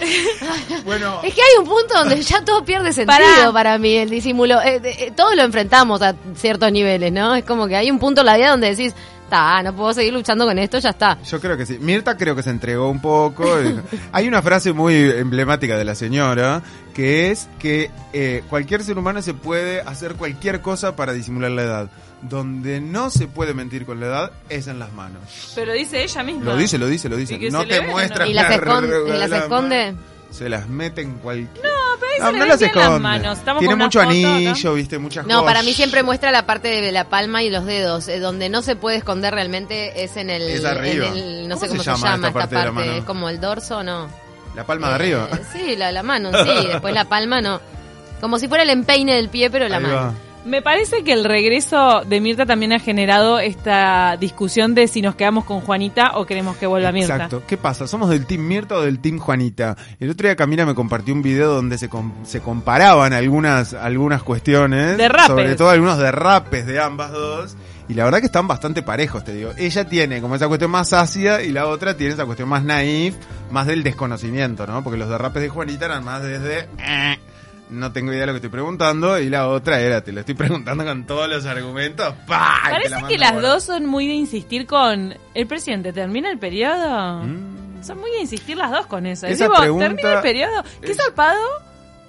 Bueno, 0.84 1.20
Es 1.22 1.34
que 1.34 1.40
hay 1.40 1.58
un 1.58 1.64
punto 1.64 1.94
donde 1.94 2.20
ya 2.22 2.44
todo 2.44 2.64
pierde 2.64 2.92
sentido 2.92 3.06
Pará. 3.06 3.52
para 3.52 3.78
mí, 3.78 3.96
el 3.96 4.10
disimulo. 4.10 4.60
Eh, 4.62 4.80
eh, 4.84 5.12
todos 5.14 5.34
lo 5.36 5.42
enfrentamos 5.42 6.02
a 6.02 6.14
ciertos 6.34 6.70
niveles, 6.72 7.12
¿no? 7.12 7.34
Es 7.34 7.44
como 7.44 7.66
que 7.66 7.76
hay 7.76 7.90
un 7.90 7.98
punto 7.98 8.20
en 8.22 8.26
la 8.26 8.36
vida 8.36 8.50
donde 8.50 8.74
decís, 8.74 8.94
está, 9.28 9.62
no 9.62 9.76
puedo 9.76 9.92
seguir 9.92 10.12
luchando 10.14 10.46
con 10.46 10.58
esto, 10.58 10.78
ya 10.78 10.90
está. 10.90 11.18
yo 11.22 11.40
creo 11.40 11.56
que 11.56 11.66
sí. 11.66 11.78
Mirta 11.78 12.16
creo 12.16 12.34
que 12.34 12.42
se 12.42 12.50
entregó 12.50 12.90
un 12.90 13.00
poco. 13.00 13.44
Hay 14.12 14.26
una 14.26 14.40
frase 14.42 14.72
muy 14.72 14.94
emblemática 14.94 15.76
de 15.76 15.84
la 15.84 15.94
señora 15.94 16.62
que 16.94 17.30
es 17.30 17.48
que 17.60 17.90
eh, 18.12 18.42
cualquier 18.48 18.82
ser 18.82 18.98
humano 18.98 19.22
se 19.22 19.34
puede 19.34 19.82
hacer 19.82 20.14
cualquier 20.14 20.60
cosa 20.62 20.96
para 20.96 21.12
disimular 21.12 21.50
la 21.50 21.62
edad. 21.62 21.90
Donde 22.22 22.80
no 22.80 23.10
se 23.10 23.28
puede 23.28 23.54
mentir 23.54 23.86
con 23.86 24.00
la 24.00 24.06
edad 24.06 24.32
es 24.48 24.66
en 24.66 24.80
las 24.80 24.92
manos. 24.92 25.52
Pero 25.54 25.72
dice 25.72 26.02
ella 26.02 26.22
misma. 26.24 26.44
Lo 26.46 26.56
dice, 26.56 26.76
lo 26.76 26.88
dice, 26.88 27.08
lo 27.08 27.16
dice. 27.16 27.38
No 27.50 27.64
te 27.64 27.82
muestra 27.82 28.24
¿no? 28.24 28.30
¿Y 28.30 28.34
las, 28.34 28.48
la 28.48 28.54
esconde? 28.56 28.96
¿Y 29.06 29.18
las 29.18 29.30
la 29.30 29.38
esconde? 29.38 29.94
Se 30.30 30.48
las 30.48 30.68
mete 30.68 31.02
en 31.02 31.14
cualquier. 31.18 31.64
No, 31.64 31.87
No, 32.18 32.26
se 32.26 32.32
no 32.32 32.44
le 32.44 32.48
las 32.50 32.62
esconde. 32.62 32.98
manos. 33.00 33.38
Estamos 33.38 33.60
Tiene 33.60 33.76
mucho 33.76 33.98
foto 34.00 34.10
anillo, 34.10 34.74
viste, 34.74 34.98
muchas 34.98 35.26
No, 35.26 35.44
para 35.44 35.62
mí 35.62 35.72
siempre 35.72 36.02
muestra 36.02 36.30
la 36.32 36.46
parte 36.46 36.68
de 36.68 36.92
la 36.92 37.04
palma 37.08 37.42
y 37.42 37.50
los 37.50 37.64
dedos. 37.64 38.08
eh, 38.08 38.18
donde 38.20 38.48
no 38.48 38.62
se 38.62 38.76
puede 38.76 38.96
esconder 38.98 39.34
realmente 39.34 40.04
es 40.04 40.16
en 40.16 40.30
el. 40.30 40.42
Es 40.42 40.64
arriba. 40.64 41.08
en 41.08 41.16
el- 41.16 41.48
no 41.48 41.54
¿Cómo 41.56 41.60
sé 41.66 41.68
cómo 41.68 41.82
se 41.82 41.90
llama 41.90 41.98
llama, 41.98 42.14
esta 42.14 42.28
esta 42.28 42.38
parte 42.40 42.54
de 42.56 42.60
la 42.64 42.72
parte. 42.72 42.86
mano? 42.88 42.98
Es 42.98 43.04
como 43.04 43.28
el 43.28 43.40
dorso, 43.40 43.82
¿no? 43.82 44.08
La 44.54 44.64
palma 44.64 44.88
de 44.88 44.94
arriba. 44.94 45.28
Eh, 45.32 45.38
sí, 45.52 45.76
la, 45.76 45.92
la 45.92 46.02
mano, 46.02 46.30
sí. 46.32 46.66
Después 46.66 46.92
la 46.94 47.04
palma, 47.04 47.40
no. 47.40 47.60
Como 48.20 48.38
si 48.38 48.48
fuera 48.48 48.64
el 48.64 48.70
empeine 48.70 49.14
del 49.14 49.28
pie, 49.28 49.50
pero 49.50 49.68
la 49.68 49.76
Ahí 49.76 49.82
mano. 49.82 49.94
va. 49.94 50.14
Me 50.44 50.62
parece 50.62 51.04
que 51.04 51.12
el 51.12 51.24
regreso 51.24 52.02
de 52.06 52.20
Mirta 52.20 52.46
también 52.46 52.72
ha 52.72 52.78
generado 52.78 53.38
esta 53.38 54.16
discusión 54.18 54.74
de 54.74 54.88
si 54.88 55.02
nos 55.02 55.14
quedamos 55.14 55.44
con 55.44 55.60
Juanita 55.60 56.12
o 56.14 56.24
queremos 56.24 56.56
que 56.56 56.66
vuelva 56.66 56.90
Mirta. 56.90 57.14
Exacto. 57.16 57.42
¿Qué 57.46 57.58
pasa? 57.58 57.86
¿Somos 57.86 58.08
del 58.08 58.24
Team 58.24 58.42
Mirta 58.46 58.76
o 58.76 58.80
del 58.80 58.98
Team 59.00 59.18
Juanita? 59.18 59.76
El 60.00 60.08
otro 60.10 60.26
día 60.26 60.36
Camila 60.36 60.64
me 60.64 60.74
compartió 60.74 61.12
un 61.12 61.20
video 61.22 61.52
donde 61.52 61.76
se, 61.76 61.88
com- 61.90 62.12
se 62.24 62.40
comparaban 62.40 63.12
algunas, 63.12 63.74
algunas 63.74 64.22
cuestiones. 64.22 64.96
Derrapes. 64.96 65.26
Sobre 65.26 65.54
todo 65.56 65.68
algunos 65.70 65.98
derrapes 65.98 66.64
de 66.66 66.80
ambas 66.80 67.12
dos. 67.12 67.56
Y 67.88 67.94
la 67.94 68.04
verdad 68.04 68.20
que 68.20 68.26
están 68.26 68.46
bastante 68.48 68.82
parejos, 68.82 69.24
te 69.24 69.34
digo. 69.34 69.50
Ella 69.58 69.86
tiene 69.86 70.20
como 70.22 70.36
esa 70.36 70.46
cuestión 70.46 70.70
más 70.70 70.92
ácida 70.94 71.42
y 71.42 71.50
la 71.52 71.66
otra 71.66 71.94
tiene 71.96 72.14
esa 72.14 72.24
cuestión 72.26 72.48
más 72.48 72.62
naif, 72.62 73.16
más 73.50 73.66
del 73.66 73.82
desconocimiento, 73.82 74.66
¿no? 74.66 74.82
Porque 74.84 74.98
los 74.98 75.08
derrapes 75.08 75.42
de 75.42 75.48
Juanita 75.50 75.86
eran 75.86 76.04
más 76.04 76.22
desde... 76.22 76.68
"Eh, 77.70 77.74
no 77.74 77.92
tengo 77.92 78.12
idea 78.12 78.22
de 78.22 78.26
lo 78.28 78.32
que 78.32 78.36
estoy 78.38 78.50
preguntando. 78.50 79.18
Y 79.18 79.28
la 79.28 79.48
otra 79.48 79.80
era, 79.80 80.02
te 80.02 80.12
lo 80.12 80.20
estoy 80.20 80.34
preguntando 80.34 80.84
con 80.84 81.06
todos 81.06 81.28
los 81.28 81.46
argumentos. 81.46 82.14
¡pah! 82.26 82.58
Parece 82.70 82.90
la 82.90 83.06
que 83.08 83.18
las 83.18 83.40
dos 83.40 83.64
son 83.64 83.86
muy 83.86 84.06
de 84.08 84.14
insistir 84.14 84.66
con 84.66 85.14
el 85.34 85.46
presidente. 85.46 85.92
¿Termina 85.92 86.30
el 86.30 86.38
periodo? 86.38 87.24
Mm. 87.24 87.82
Son 87.84 87.98
muy 88.00 88.10
de 88.10 88.20
insistir 88.20 88.56
las 88.56 88.70
dos 88.70 88.86
con 88.86 89.06
eso. 89.06 89.26
Esa 89.26 89.44
Tipo, 89.46 89.58
pregunta 89.60 89.86
¿termina 89.86 90.12
el 90.14 90.20
periodo? 90.22 90.64
Qué 90.82 90.90
es- 90.92 90.96
zarpado 90.96 91.38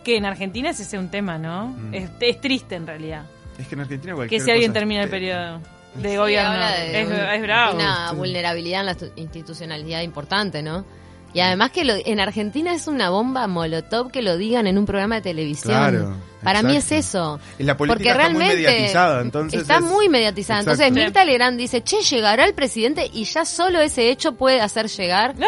que 0.04 0.18
en 0.18 0.26
Argentina 0.26 0.70
ese 0.70 0.84
sea 0.86 1.00
un 1.00 1.10
tema, 1.10 1.38
¿no? 1.38 1.68
Mm. 1.68 1.94
Es, 1.94 2.10
es 2.22 2.42
triste 2.42 2.76
en 2.76 2.88
realidad. 2.88 3.24
Es 3.60 3.68
que 3.68 3.76
en 3.76 3.82
Argentina 3.82 4.14
Que 4.14 4.16
cualquier 4.16 4.42
si 4.42 4.50
alguien 4.52 4.72
cosa 4.72 4.80
termina 4.80 5.04
el 5.04 5.10
periodo 5.10 5.60
de 5.96 6.10
Sí, 6.12 6.16
gobierno. 6.18 6.54
de 6.54 7.02
es, 7.02 7.10
es 7.36 7.42
bravo. 7.42 7.76
Una 7.76 8.12
vulnerabilidad 8.14 8.80
en 8.82 8.86
la 8.86 8.96
tu- 8.96 9.12
institucionalidad 9.16 10.02
importante, 10.02 10.64
¿no? 10.64 10.86
Y 11.34 11.42
además 11.42 11.72
que 11.72 11.84
lo- 11.86 11.94
en 11.96 12.20
Argentina 12.20 12.74
es 12.74 12.88
una 12.88 13.10
bomba 13.10 13.46
molotov 13.48 14.12
que 14.12 14.22
lo 14.22 14.38
digan 14.38 14.66
en 14.68 14.78
un 14.78 14.86
programa 14.86 15.16
de 15.16 15.22
televisión. 15.22 15.74
Claro, 15.74 16.16
Para 16.44 16.64
mí 16.64 16.76
es 16.76 16.92
exacto. 16.92 17.38
eso. 17.38 17.40
Y 17.60 17.64
la 17.64 17.78
política 17.78 17.98
Porque 17.98 18.10
está 18.10 18.30
muy 18.30 18.40
realmente 18.40 18.68
mediatizada, 18.72 19.22
entonces 19.22 19.62
está 19.62 19.76
es- 19.78 19.82
muy 19.84 20.10
mediatizada. 20.10 20.60
Entonces 20.62 20.88
Exacto. 20.88 21.04
Mirta 21.06 21.26
Legrand 21.26 21.58
dice, 21.60 21.84
che, 21.84 22.02
llegará 22.02 22.46
el 22.46 22.54
presidente 22.54 23.10
y 23.14 23.26
ya 23.26 23.46
solo 23.46 23.80
ese 23.80 24.10
hecho 24.10 24.32
puede 24.34 24.60
hacer 24.62 24.88
llegar 24.88 25.36
No, 25.38 25.48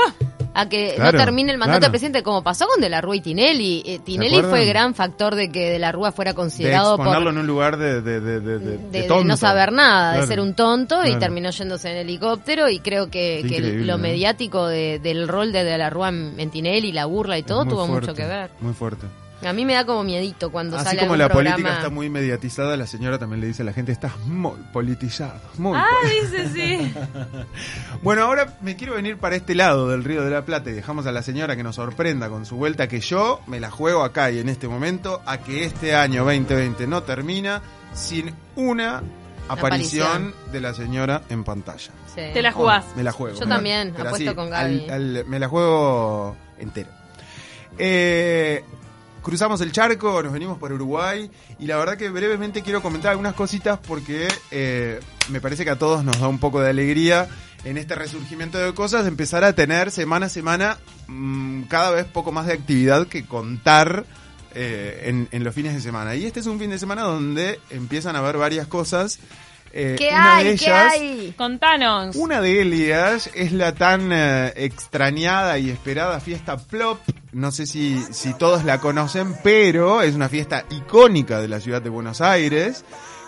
a 0.53 0.67
que 0.67 0.93
Claro, 0.96 1.17
no 1.17 1.24
termine 1.24 1.51
el 1.51 1.58
mandato 1.58 1.79
claro. 1.79 1.81
del 1.86 1.91
presidente, 1.91 2.24
como 2.24 2.43
pasó 2.43 2.67
con 2.67 2.81
De 2.81 2.89
la 2.89 3.00
Rúa 3.01 3.15
y 3.15 3.22
Tinelli. 3.22 3.84
Eh, 3.86 4.00
Tinelli 4.00 4.41
fue 4.41 4.65
gran 4.65 4.93
factor 4.96 5.36
de 5.36 5.50
que 5.50 5.70
De 5.72 5.79
la 5.79 5.91
Rúa 5.91 6.12
fuera 6.12 6.31
de 6.31 6.36
considerado 6.36 6.98
por 6.98 7.05
exponerlo 7.08 7.29
en 7.31 7.38
un 7.38 7.48
lugar 7.48 7.77
de, 7.77 8.01
de, 8.01 8.20
de, 8.20 8.39
de, 8.41 8.41
de- 8.41 8.60
de, 8.60 8.77
de 8.77 9.01
de 9.01 9.03
tonto. 9.08 9.24
no 9.24 9.38
saber 9.38 9.72
nada, 9.72 10.20
de 10.20 10.27
ser 10.27 10.39
un 10.39 10.53
tonto 10.53 11.05
y 11.05 11.15
terminó 11.20 11.50
yéndose 11.51 11.89
en 11.91 11.98
helicóptero 11.98 12.70
y 12.70 12.79
creo 12.79 13.10
que, 13.10 13.46
que 13.48 13.62
lo 13.62 13.98
mediático 13.98 14.67
de- 14.67 15.00
del 15.00 15.27
rol 15.27 15.51
de 15.51 15.63
De 15.63 15.77
la 15.77 15.89
Rúa 15.89 16.10
en, 16.10 16.34
en 16.38 16.50
Tinelli, 16.50 16.91
la 16.91 17.05
burla 17.05 17.38
y 17.38 17.43
todo 17.43 17.63
tuvo 17.65 17.86
fuerte, 17.88 18.08
mucho 18.08 18.13
que 18.15 18.25
ver. 18.27 18.50
Muy 18.60 18.74
fuerte. 18.74 19.08
A 19.45 19.53
mí 19.53 19.65
me 19.65 19.74
da 19.74 19.86
como 19.86 20.03
miedito 20.03 20.51
cuando 20.51 20.75
Así 20.77 20.86
sale 20.86 21.00
como 21.00 21.13
algún 21.13 21.19
la 21.19 21.29
programa. 21.29 21.55
política 21.55 21.77
está 21.77 21.89
muy 21.89 22.10
mediatizada, 22.10 22.77
la 22.77 22.86
señora 22.88 23.17
también 23.17 23.41
le 23.41 23.48
dice 23.48 23.63
a 23.63 23.65
la 23.65 23.74
gente, 23.74 23.91
estás 23.91 24.17
muy 24.25 24.53
politizado. 24.71 25.39
Muy 25.57 25.77
Ah, 25.77 25.86
poli-". 26.01 26.21
dice 26.21 26.50
sí. 26.53 26.93
Bueno, 28.03 28.24
ahora 28.24 28.57
me 28.62 28.75
quiero 28.75 28.93
venir 28.95 29.17
para 29.17 29.36
este 29.36 29.55
lado 29.55 29.89
del 29.89 30.03
Río 30.03 30.24
de 30.24 30.29
la 30.31 30.45
Plata 30.45 30.69
y 30.69 30.74
dejamos 30.74 31.05
a 31.07 31.12
la 31.12 31.21
señora 31.24 31.55
que 31.55 31.63
nos 31.63 31.75
sorprenda 31.75 32.29
con 32.29 32.45
su 32.45 32.55
vuelta, 32.55 32.88
que 32.88 33.00
yo 33.00 33.41
me 33.48 33.60
la 33.60 33.71
juego 33.71 34.03
acá 34.03 34.31
y 34.31 34.39
en 34.39 34.50
este 34.50 34.67
momento 34.67 35.21
a 35.25 35.38
que 35.39 35.65
este 35.65 35.95
año 35.95 36.24
2020 36.24 36.86
no 36.88 37.03
termina 37.03 37.62
sin 37.93 38.33
una 38.55 39.01
aparición, 39.50 40.07
Aparición. 40.07 40.33
de 40.51 40.62
la 40.62 40.74
señora 40.74 41.21
en 41.29 41.43
pantalla. 41.43 41.91
Sí. 42.13 42.21
Te 42.33 42.41
la 42.41 42.51
jugás. 42.51 42.86
Me 42.95 43.03
la 43.03 43.12
juego. 43.12 43.39
Yo 43.39 43.45
Me- 43.45 43.55
también, 43.55 43.91
pero 43.95 44.10
apuesto 44.10 44.29
así, 44.29 44.36
con 44.36 44.50
Gaby. 44.50 44.89
al- 44.89 45.17
al- 45.17 45.25
me 45.25 45.39
la 45.39 45.48
juego 45.48 46.36
entero. 46.60 46.89
Eh, 47.77 48.63
cruzamos 49.22 49.62
el 49.62 49.72
charco, 49.72 50.22
nos 50.24 50.34
venimos 50.34 50.58
por 50.58 50.72
Uruguay 50.74 51.30
y 51.60 51.68
la 51.68 51.78
verdad 51.78 51.98
que 51.98 52.10
brevemente 52.10 52.62
quiero 52.62 52.82
comentar 52.82 53.12
algunas 53.12 53.34
cositas 53.34 53.80
porque 53.80 54.28
eh, 54.51 55.00
me 55.30 55.42
parece 55.42 55.63
que 55.63 55.70
a 55.70 55.80
todos 55.80 56.04
nos 56.04 56.20
da 56.20 56.28
un 56.28 56.40
poco 56.40 56.62
de 56.62 56.70
alegría 56.70 57.28
en 57.63 57.78
este 57.78 57.96
resurgimiento 57.96 58.58
de 58.58 58.74
cosas 58.74 59.06
empezar 59.06 59.44
a 59.44 59.54
tener 59.54 59.92
semana 59.92 60.25
a 60.25 60.30
semana 60.30 60.78
mm, 61.08 61.63
cada 61.63 61.92
vez 61.92 62.06
poco 62.06 62.32
más 62.32 62.48
de 62.48 62.54
actividad 62.54 63.08
que 63.08 63.25
contar 63.25 64.06
eh, 64.54 65.04
en, 65.06 65.30
en 65.32 65.44
los 65.44 65.54
fines 65.56 65.74
de 65.74 65.82
semana. 65.82 66.16
Y 66.16 66.25
este 66.25 66.40
es 66.40 66.48
un 66.48 66.60
fin 66.60 66.70
de 66.70 66.80
semana 66.80 67.04
donde 67.04 67.60
empiezan 67.70 68.16
a 68.16 68.20
haber 68.20 68.38
varias 68.38 68.68
cosas. 68.68 69.20
Eh, 69.74 69.96
¿Qué 69.98 70.10
una 70.10 70.36
hay? 70.38 70.44
de 70.46 70.56
¿Qué 70.58 70.66
ellas, 70.66 70.92
hay? 70.94 71.34
Contanos. 71.38 72.16
una 72.16 72.42
de 72.42 72.62
ellas 72.62 73.30
es 73.34 73.51
la 73.51 73.74
tan 73.74 74.12
eh, 74.12 74.54
extrañada 74.56 75.58
y 75.60 75.70
esperada 75.70 76.20
fiesta 76.20 76.58
Plop. 76.58 77.00
No 77.32 77.51
sé 77.51 77.66
si, 77.66 78.04
si 78.12 78.34
todos 78.34 78.66
la 78.66 78.80
conocen, 78.80 79.36
pero 79.44 80.01
es 80.01 80.16
una 80.16 80.28
fiesta 80.30 80.66
icónica 80.70 81.40
de 81.40 81.48
la 81.48 81.60
ciudad 81.62 81.82
de 81.82 81.90
Buenos 81.90 82.20
Aires 82.22 82.84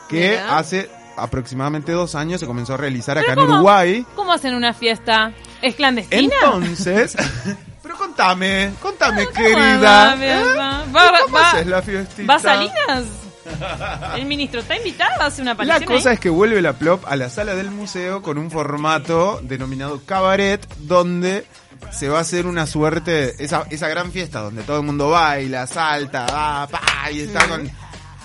que 0.10 0.32
Mira. 0.32 0.58
hace 0.58 0.90
aproximadamente 1.16 1.92
dos 1.94 2.16
años 2.16 2.40
se 2.42 2.46
comenzó 2.48 2.74
a 2.74 2.78
realizar 2.78 3.18
acá 3.18 3.34
en. 3.34 3.40
Uruguay. 3.40 4.06
¿Cómo 4.16 4.34
hacen 4.34 4.56
una 4.56 4.74
fiesta? 4.74 5.32
¿Es 5.62 5.76
clandestina? 5.76 6.34
Entonces, 6.44 7.16
pero 7.82 7.96
contame, 7.96 8.72
contame, 8.82 9.24
¿Cómo 9.26 9.38
querida. 9.38 10.16
va, 10.16 10.26
¿eh? 10.26 10.44
¿Va, 10.58 10.84
¿Cómo 11.24 11.36
va- 11.38 11.52
haces 11.52 11.68
la 11.68 11.82
fiestita? 11.82 12.34
¿Va 12.34 12.40
Salinas? 12.40 13.06
¿El 14.16 14.26
ministro 14.26 14.62
está 14.62 14.76
invitado 14.78 15.22
a 15.22 15.26
hacer 15.28 15.42
una 15.44 15.52
La 15.52 15.76
aparición 15.76 15.86
cosa 15.98 16.10
ahí? 16.10 16.16
es 16.16 16.20
que 16.20 16.30
vuelve 16.30 16.62
la 16.62 16.74
Plop 16.74 17.06
a 17.08 17.16
la 17.16 17.30
sala 17.30 17.56
del 17.56 17.72
museo 17.72 18.22
con 18.22 18.38
un 18.38 18.52
formato 18.52 19.40
denominado 19.44 20.02
cabaret, 20.06 20.66
donde 20.80 21.46
se 21.92 22.10
va 22.10 22.20
a 22.20 22.22
hacer 22.22 22.46
una 22.46 22.66
suerte, 22.66 23.36
esa, 23.44 23.66
esa 23.70 23.88
gran 23.88 24.12
fiesta 24.12 24.40
donde 24.40 24.64
todo 24.64 24.78
el 24.80 24.86
mundo 24.86 25.10
baila, 25.10 25.68
salta, 25.68 26.26
va, 26.26 26.68
pa, 26.68 27.12
y 27.12 27.22
está 27.22 27.48
con, 27.48 27.70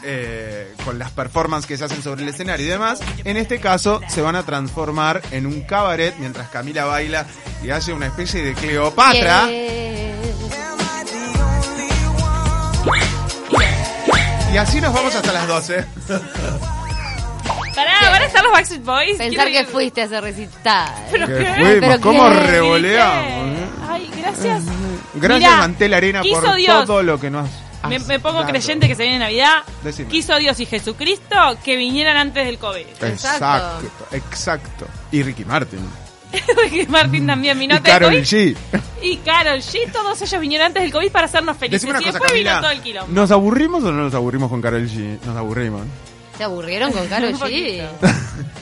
eh, 0.04 0.74
con 0.84 0.98
las 0.98 1.10
performances 1.10 1.66
que 1.66 1.76
se 1.76 1.84
hacen 1.84 2.02
sobre 2.02 2.22
el 2.22 2.28
escenario 2.28 2.66
y 2.66 2.68
demás. 2.68 3.00
En 3.24 3.36
este 3.36 3.58
caso 3.58 4.00
se 4.08 4.22
van 4.22 4.36
a 4.36 4.44
transformar 4.44 5.22
en 5.32 5.46
un 5.46 5.62
cabaret 5.62 6.14
mientras 6.18 6.48
Camila 6.50 6.84
baila 6.84 7.26
y 7.62 7.70
hace 7.70 7.92
una 7.92 8.06
especie 8.06 8.42
de 8.44 8.54
Cleopatra. 8.54 9.48
Yeah. 9.48 10.17
Y 14.52 14.56
así 14.56 14.80
nos 14.80 14.92
vamos 14.92 15.14
hasta 15.14 15.32
las 15.32 15.46
12. 15.46 15.84
Pará, 17.74 17.92
¿van 18.10 18.22
a 18.22 18.24
estar 18.24 18.42
los 18.42 18.52
Backstreet 18.52 18.82
Boys? 18.84 19.16
Pensar 19.18 19.46
Quiero 19.46 19.66
que 19.66 19.72
fuiste 19.72 20.00
a 20.02 20.04
ese 20.04 20.20
recital. 20.20 20.92
¿Pero 21.10 21.26
Que 21.26 21.38
qué? 21.38 21.44
fuimos, 21.54 21.74
¿Pero 21.80 22.00
¿Cómo 22.00 22.28
qué? 22.30 22.34
revoleamos? 22.40 23.58
Eh? 23.58 23.68
Ay, 23.88 24.10
gracias. 24.16 24.64
Gracias 25.14 25.50
Mirá, 25.50 25.62
Antel 25.64 25.94
Arena 25.94 26.22
por 26.22 26.56
Dios. 26.56 26.86
todo 26.86 27.02
lo 27.02 27.20
que 27.20 27.30
nos 27.30 27.48
Me, 27.88 27.96
has 27.96 28.06
me 28.06 28.18
pongo 28.18 28.38
dado. 28.40 28.50
creyente 28.50 28.88
que 28.88 28.94
se 28.96 29.02
viene 29.04 29.18
Navidad. 29.20 29.62
Decime. 29.84 30.08
Quiso 30.08 30.36
Dios 30.38 30.58
y 30.60 30.66
Jesucristo 30.66 31.36
que 31.64 31.76
vinieran 31.76 32.16
antes 32.16 32.44
del 32.46 32.58
COVID. 32.58 32.86
Exacto, 33.02 33.86
exacto. 34.12 34.86
Y 35.12 35.22
Ricky 35.22 35.44
Martin. 35.44 35.80
Martin 36.88 37.26
también 37.26 37.58
vino 37.58 37.74
y 37.74 37.76
antes 37.76 37.92
del 37.92 38.00
Carol 38.00 38.14
COVID. 38.14 38.24
G. 38.24 38.56
Y 39.02 39.16
Carol 39.18 39.58
G, 39.60 39.92
todos 39.92 40.20
ellos 40.22 40.40
vinieron 40.40 40.66
antes 40.66 40.82
del 40.82 40.92
COVID 40.92 41.10
para 41.10 41.26
hacernos 41.26 41.56
felices. 41.56 41.82
Decime 41.82 41.92
una 41.98 42.00
y 42.00 42.04
cosa, 42.04 42.18
después 42.18 42.32
vino 42.32 42.50
todo 42.50 42.60
Camila. 42.62 42.72
el 42.72 42.82
quilombo. 42.82 43.12
¿Nos 43.12 43.30
aburrimos 43.30 43.84
o 43.84 43.92
no 43.92 44.02
nos 44.02 44.14
aburrimos 44.14 44.50
con 44.50 44.60
Carol 44.60 44.88
G? 44.88 45.18
Nos 45.24 45.36
aburrimos. 45.36 45.82
¿Se 46.38 46.44
aburrieron 46.44 46.92
con 46.92 47.06
Karol 47.08 47.34
G? 47.38 47.84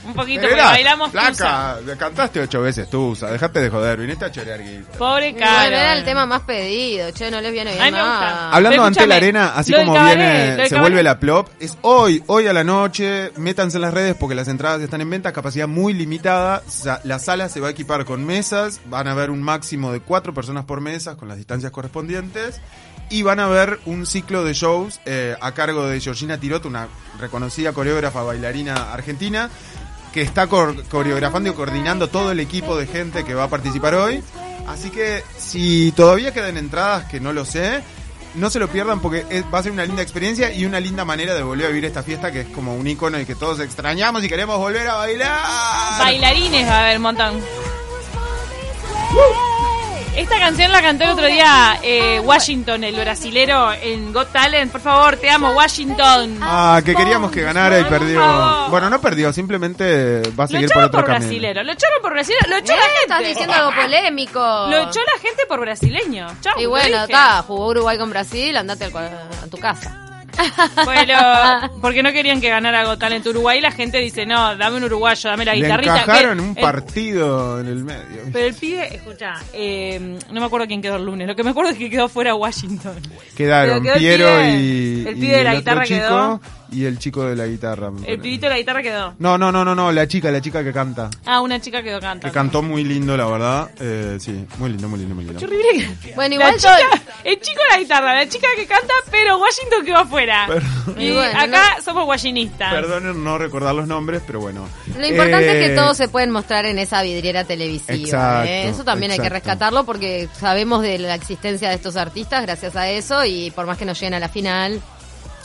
Un 0.06 0.14
poquito, 0.14 0.40
porque 0.42 0.54
Era, 0.54 0.64
bailamos 0.66 1.12
Tusa. 1.12 1.76
Flaca, 1.82 1.96
cantaste 1.98 2.40
ocho 2.40 2.62
veces 2.62 2.88
Tusa, 2.88 3.30
dejate 3.30 3.60
de 3.60 3.68
joder, 3.70 3.98
viniste 3.98 4.24
a 4.24 4.30
chorear 4.32 4.62
guita. 4.62 4.96
Pobre 4.98 5.28
Y 5.28 5.34
Carol. 5.34 5.60
Bueno, 5.68 5.76
era 5.76 5.92
el 5.92 6.04
tema 6.04 6.24
más 6.26 6.40
pedido. 6.42 7.10
Che, 7.10 7.30
no 7.30 7.40
les 7.40 7.52
viene 7.52 7.72
bien 7.72 7.82
A 7.82 7.84
mí 7.86 7.92
me 7.92 7.98
gusta. 7.98 8.20
más. 8.20 8.54
Hablando 8.54 8.70
Pero 8.76 8.84
ante 8.84 9.06
la 9.06 9.16
arena, 9.16 9.52
así 9.54 9.72
lo 9.72 9.78
del 9.78 9.86
como 9.86 9.98
cabaret, 9.98 10.16
lo 10.18 10.24
viene, 10.24 10.38
del 10.38 10.50
se 10.50 10.56
cabaret. 10.70 10.80
vuelve 10.80 11.02
la 11.02 11.20
plop, 11.20 11.48
es 11.60 11.76
hoy, 11.82 12.22
hoy 12.28 12.46
a 12.46 12.52
la 12.54 12.64
noche, 12.64 13.30
métanse 13.36 13.76
en 13.76 13.82
las 13.82 13.92
redes 13.92 14.14
porque 14.18 14.34
las 14.34 14.48
entradas 14.48 14.80
están 14.80 15.00
en 15.02 15.10
venta, 15.10 15.32
capacidad 15.32 15.68
muy 15.68 15.92
limitada, 15.92 16.62
Sa- 16.66 17.00
la 17.04 17.18
sala 17.18 17.48
se 17.50 17.60
va 17.60 17.68
a 17.68 17.70
equipar 17.72 18.04
con 18.06 18.24
mesas, 18.24 18.80
van 18.86 19.08
a 19.08 19.12
haber 19.12 19.30
un 19.30 19.42
máximo 19.42 19.92
de 19.92 20.00
cuatro 20.00 20.32
personas 20.32 20.64
por 20.64 20.80
mesa 20.80 21.16
con 21.16 21.28
las 21.28 21.36
distancias 21.36 21.72
correspondientes 21.72 22.60
y 23.10 23.22
van 23.22 23.40
a 23.40 23.48
ver 23.48 23.78
un 23.86 24.04
ciclo 24.06 24.44
de 24.44 24.52
shows 24.54 25.00
eh, 25.06 25.36
a 25.40 25.52
cargo 25.52 25.86
de 25.86 26.00
Georgina 26.00 26.38
Tirot, 26.38 26.64
una 26.66 26.88
reconocida 27.20 27.72
coreógrafa 27.72 28.22
bailarina 28.22 28.92
argentina, 28.92 29.48
que 30.12 30.22
está 30.22 30.46
cor- 30.46 30.84
coreografando 30.88 31.50
y 31.50 31.52
coordinando 31.52 32.08
todo 32.08 32.32
el 32.32 32.40
equipo 32.40 32.76
de 32.76 32.86
gente 32.86 33.24
que 33.24 33.34
va 33.34 33.44
a 33.44 33.48
participar 33.48 33.94
hoy. 33.94 34.22
Así 34.68 34.90
que 34.90 35.22
si 35.38 35.92
todavía 35.92 36.32
quedan 36.32 36.56
entradas, 36.56 37.04
que 37.04 37.20
no 37.20 37.32
lo 37.32 37.44
sé, 37.44 37.82
no 38.34 38.50
se 38.50 38.58
lo 38.58 38.68
pierdan 38.68 39.00
porque 39.00 39.24
es- 39.30 39.44
va 39.52 39.60
a 39.60 39.62
ser 39.62 39.72
una 39.72 39.84
linda 39.84 40.02
experiencia 40.02 40.52
y 40.52 40.64
una 40.64 40.80
linda 40.80 41.04
manera 41.04 41.34
de 41.34 41.42
volver 41.42 41.66
a 41.66 41.68
vivir 41.68 41.84
esta 41.84 42.02
fiesta 42.02 42.32
que 42.32 42.40
es 42.40 42.48
como 42.48 42.74
un 42.74 42.86
icono 42.86 43.20
y 43.20 43.24
que 43.26 43.34
todos 43.34 43.60
extrañamos 43.60 44.24
y 44.24 44.28
queremos 44.28 44.58
volver 44.58 44.88
a 44.88 44.96
bailar. 44.96 45.98
Bailarines 45.98 46.66
va 46.68 46.72
a 46.78 46.80
haber 46.84 46.96
un 46.96 47.02
montón. 47.02 47.40
Esta 50.16 50.38
canción 50.38 50.72
la 50.72 50.80
cantó 50.80 51.04
el 51.04 51.10
otro 51.10 51.26
día 51.26 51.78
eh, 51.82 52.18
Washington, 52.20 52.82
el 52.84 52.96
brasilero, 52.96 53.70
en 53.74 54.14
Got 54.14 54.32
Talent. 54.32 54.72
Por 54.72 54.80
favor, 54.80 55.16
te 55.16 55.28
amo, 55.28 55.50
Washington. 55.50 56.38
Ah, 56.40 56.80
que 56.82 56.94
queríamos 56.94 57.30
que 57.30 57.42
ganara 57.42 57.78
y 57.78 57.84
perdió. 57.84 58.68
Bueno, 58.70 58.88
no 58.88 58.98
perdió, 58.98 59.30
simplemente 59.34 60.22
va 60.30 60.44
a 60.44 60.46
Lo 60.46 60.48
seguir 60.48 60.68
por 60.68 60.76
echaron 60.78 60.84
otro 60.86 61.00
por 61.00 61.04
camino. 61.06 61.26
brasilero. 61.26 61.62
Lo 61.64 61.72
echaron 61.72 61.98
por 62.02 62.12
brasilero. 62.14 62.48
Lo 62.48 62.56
echó 62.56 62.72
Eh, 62.72 62.76
la 62.76 62.84
Estás 63.02 63.16
gente. 63.18 63.28
diciendo 63.28 63.54
algo 63.54 63.74
polémico. 63.74 64.40
Lo 64.70 64.76
echó 64.78 65.00
la 65.00 65.20
gente 65.20 65.42
por 65.46 65.60
brasileño. 65.60 66.26
Chau, 66.40 66.54
Y 66.58 66.64
bueno, 66.64 67.04
está, 67.04 67.42
jugó 67.42 67.66
Uruguay 67.68 67.98
con 67.98 68.08
Brasil, 68.08 68.56
andate 68.56 68.84
al 68.86 68.92
cua- 68.92 69.10
a 69.44 69.46
tu 69.50 69.58
casa. 69.58 70.00
Bueno, 70.84 71.70
porque 71.80 72.02
no 72.02 72.12
querían 72.12 72.40
que 72.40 72.48
ganara 72.48 72.84
Got 72.84 72.98
Talent 72.98 73.26
Uruguay. 73.26 73.60
La 73.60 73.70
gente 73.70 73.98
dice, 73.98 74.26
no, 74.26 74.56
dame 74.56 74.76
un 74.76 74.84
uruguayo, 74.84 75.30
dame 75.30 75.44
la 75.44 75.54
Le 75.54 75.62
guitarrita. 75.62 76.02
encajaron 76.02 76.38
Que- 76.38 76.42
un 76.44 76.48
el- 76.56 76.62
partido 76.62 77.60
en 77.60 77.66
el 77.68 77.84
medio. 77.84 78.22
Pero 78.32 78.46
el 78.46 78.54
pibe, 78.54 78.94
escucha, 78.94 79.34
eh, 79.52 80.18
no 80.30 80.40
me 80.40 80.46
acuerdo 80.46 80.66
quién 80.66 80.82
quedó 80.82 80.96
el 80.96 81.04
lunes. 81.06 81.26
Lo 81.26 81.36
que 81.36 81.42
me 81.42 81.50
acuerdo 81.50 81.70
es 81.72 81.78
que 81.78 81.88
quedó 81.90 82.08
fuera 82.08 82.34
Washington. 82.34 82.96
Quedaron 83.36 83.82
Pero 83.82 83.82
quedó 83.82 83.94
el 83.94 83.98
Piero 84.00 84.26
pibe- 84.26 84.50
y, 84.60 85.06
el 85.08 85.16
y 85.16 85.20
pibe 85.20 85.36
de 85.36 85.44
la 85.44 85.50
otro 85.50 85.58
guitarra 85.60 85.84
quedó. 85.84 86.40
Y 86.72 86.84
el 86.84 86.98
chico 86.98 87.24
de 87.24 87.36
la 87.36 87.46
guitarra. 87.46 87.90
El 88.06 88.18
pibito 88.20 88.46
de 88.46 88.50
la 88.50 88.58
guitarra 88.58 88.82
quedó. 88.82 89.14
No, 89.18 89.36
no, 89.38 89.50
no, 89.52 89.64
no, 89.64 89.74
no, 89.74 89.92
la 89.92 90.06
chica, 90.08 90.30
la 90.30 90.40
chica 90.40 90.62
que 90.64 90.72
canta. 90.72 91.10
Ah, 91.24 91.40
una 91.40 91.60
chica 91.60 91.82
quedó 91.82 92.00
cantando. 92.00 92.26
Que 92.26 92.32
cantó 92.32 92.62
muy 92.62 92.84
lindo, 92.84 93.16
la 93.16 93.26
verdad. 93.26 93.70
Eh, 93.80 94.16
sí, 94.20 94.44
muy 94.58 94.70
lindo, 94.70 94.88
muy 94.88 94.98
lindo, 95.00 95.14
muy 95.14 95.24
lindo. 95.24 95.40
Que- 95.40 96.12
Bueno, 96.14 96.28
La 96.30 96.34
igual 96.34 96.56
chica, 96.56 96.78
el 97.24 97.40
chico 97.40 97.60
de 97.70 97.76
la 97.76 97.78
guitarra, 97.82 98.14
la 98.14 98.28
chica 98.28 98.46
que 98.56 98.66
canta, 98.66 98.94
pero 99.10 99.38
Washington 99.38 99.84
quedó 99.84 99.98
afuera. 99.98 100.48
Y 100.96 101.06
Y 101.06 101.12
bueno, 101.12 101.38
acá 101.38 101.76
somos 101.84 102.06
washingtonistas. 102.06 102.72
Perdonen 102.74 103.22
no 103.24 103.38
recordar 103.38 103.74
los 103.74 103.86
nombres, 103.86 104.22
pero 104.26 104.40
bueno. 104.40 104.68
Lo 104.98 105.06
importante 105.06 105.48
es 105.58 105.64
Eh, 105.64 105.68
que 105.68 105.74
todos 105.76 105.96
se 105.96 106.08
pueden 106.08 106.30
mostrar 106.30 106.66
en 106.66 106.78
esa 106.78 107.02
vidriera 107.02 107.44
televisiva. 107.44 107.96
Exacto, 107.96 108.48
¿eh? 108.50 108.68
Eso 108.68 108.84
también 108.84 109.12
hay 109.12 109.18
que 109.18 109.26
exacto. 109.26 109.44
rescatarlo 109.46 109.84
porque 109.84 110.28
sabemos 110.38 110.82
de 110.82 110.98
la 110.98 111.14
existencia 111.14 111.68
de 111.68 111.74
estos 111.76 111.96
artistas 111.96 112.42
gracias 112.42 112.76
a 112.76 112.88
eso 112.90 113.24
y 113.24 113.50
por 113.52 113.66
más 113.66 113.78
que 113.78 113.84
nos 113.84 113.98
lleguen 113.98 114.14
a 114.14 114.18
la 114.20 114.28
final, 114.28 114.80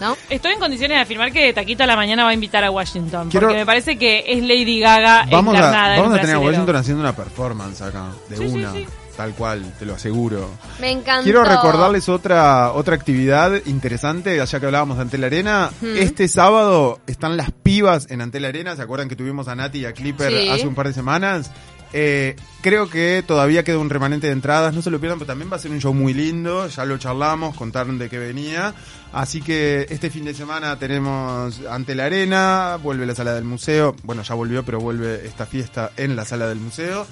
¿no? 0.02 0.18
Estoy 0.30 0.54
en 0.54 0.60
condiciones 0.60 0.98
de 0.98 1.02
afirmar 1.04 1.32
que 1.32 1.54
Taquito 1.54 1.84
a 1.84 1.88
la 1.88 1.96
mañana 1.96 2.24
va 2.26 2.32
a 2.32 2.34
invitar 2.34 2.64
a 2.66 2.72
Washington. 2.72 3.30
Quiero- 3.30 3.48
Porque 3.48 3.60
me 3.60 3.66
parece 3.66 3.98
que 3.98 4.26
es 4.28 4.42
Lady 4.44 4.80
Gaga 4.82 5.28
Vamos 5.32 5.54
a, 5.54 5.58
encarnada 5.60 5.96
en 5.96 6.02
vamos 6.02 6.18
a 6.18 6.22
tener 6.22 6.36
a 6.36 6.40
brasilero. 6.40 6.46
Washington 6.52 6.76
haciendo 6.76 7.02
una 7.04 7.16
performance 7.16 7.82
acá, 7.82 8.06
de 8.28 8.36
Sí, 8.38 8.50
sí, 8.50 8.56
una, 8.56 8.72
sí. 8.74 8.88
tal 9.16 9.34
cual, 9.36 9.74
te 9.78 9.86
lo 9.86 9.94
aseguro. 9.94 10.50
Me 10.80 10.90
encanta. 10.90 11.24
Quiero 11.24 11.44
recordarles 11.44 12.10
otra 12.10 12.72
otra 12.74 12.96
actividad 12.96 13.52
interesante, 13.68 14.36
ya 14.44 14.60
que 14.60 14.66
hablábamos 14.66 14.98
de 14.98 15.04
Antel 15.04 15.24
Arena. 15.24 15.70
Ujú. 15.82 15.92
Este 15.96 16.28
sábado 16.28 17.00
están 17.08 17.38
las 17.38 17.52
pibas 17.52 18.10
en 18.10 18.22
Antel 18.22 18.46
Arena. 18.46 18.76
¿Se 18.76 18.82
acuerdan 18.82 19.08
que 19.08 19.16
tuvimos 19.16 19.48
a 19.48 19.56
Nati 19.56 19.80
y 19.80 19.86
a 19.86 19.94
Clipper 19.94 20.32
Sí. 20.32 20.50
hace 20.50 20.68
un 20.68 20.74
par 20.76 20.88
de 20.88 20.94
semanas? 20.94 21.52
Eh, 21.94 22.36
creo 22.62 22.90
que 22.90 23.24
todavía 23.26 23.64
queda 23.64 23.78
un 23.78 23.90
remanente 23.90 24.28
de 24.28 24.34
entradas, 24.34 24.74
no 24.74 24.82
se 24.82 24.90
lo 24.90 25.00
pierdan, 25.00 25.20
pero 25.20 25.28
también 25.28 25.52
va 25.52 25.58
a 25.58 25.60
ser 25.60 25.72
un 25.72 25.82
show 25.82 25.94
muy 25.94 26.14
lindo. 26.14 26.68
Ya 26.68 26.86
lo 26.86 26.98
charlamos, 26.98 27.56
contaron 27.56 27.98
de 27.98 28.10
qué 28.10 28.18
venía. 28.18 28.74
Así 29.12 29.42
que 29.42 29.86
este 29.90 30.10
fin 30.10 30.24
de 30.24 30.34
semana 30.34 30.80
tenemos 30.80 31.60
Ante 31.70 31.96
la 31.96 32.06
Arena, 32.06 32.78
vuelve 32.82 33.06
la 33.06 33.16
sala 33.16 33.34
del 33.34 33.44
museo. 33.44 33.96
Bueno, 34.04 34.24
ya 34.24 34.36
volvió, 34.36 34.64
pero 34.64 34.80
vuelve 34.80 35.26
esta 35.26 35.46
fiesta 35.46 35.92
en 35.98 36.16
la 36.16 36.24
sala 36.26 36.48
del 36.48 36.60
museo. 36.60 37.06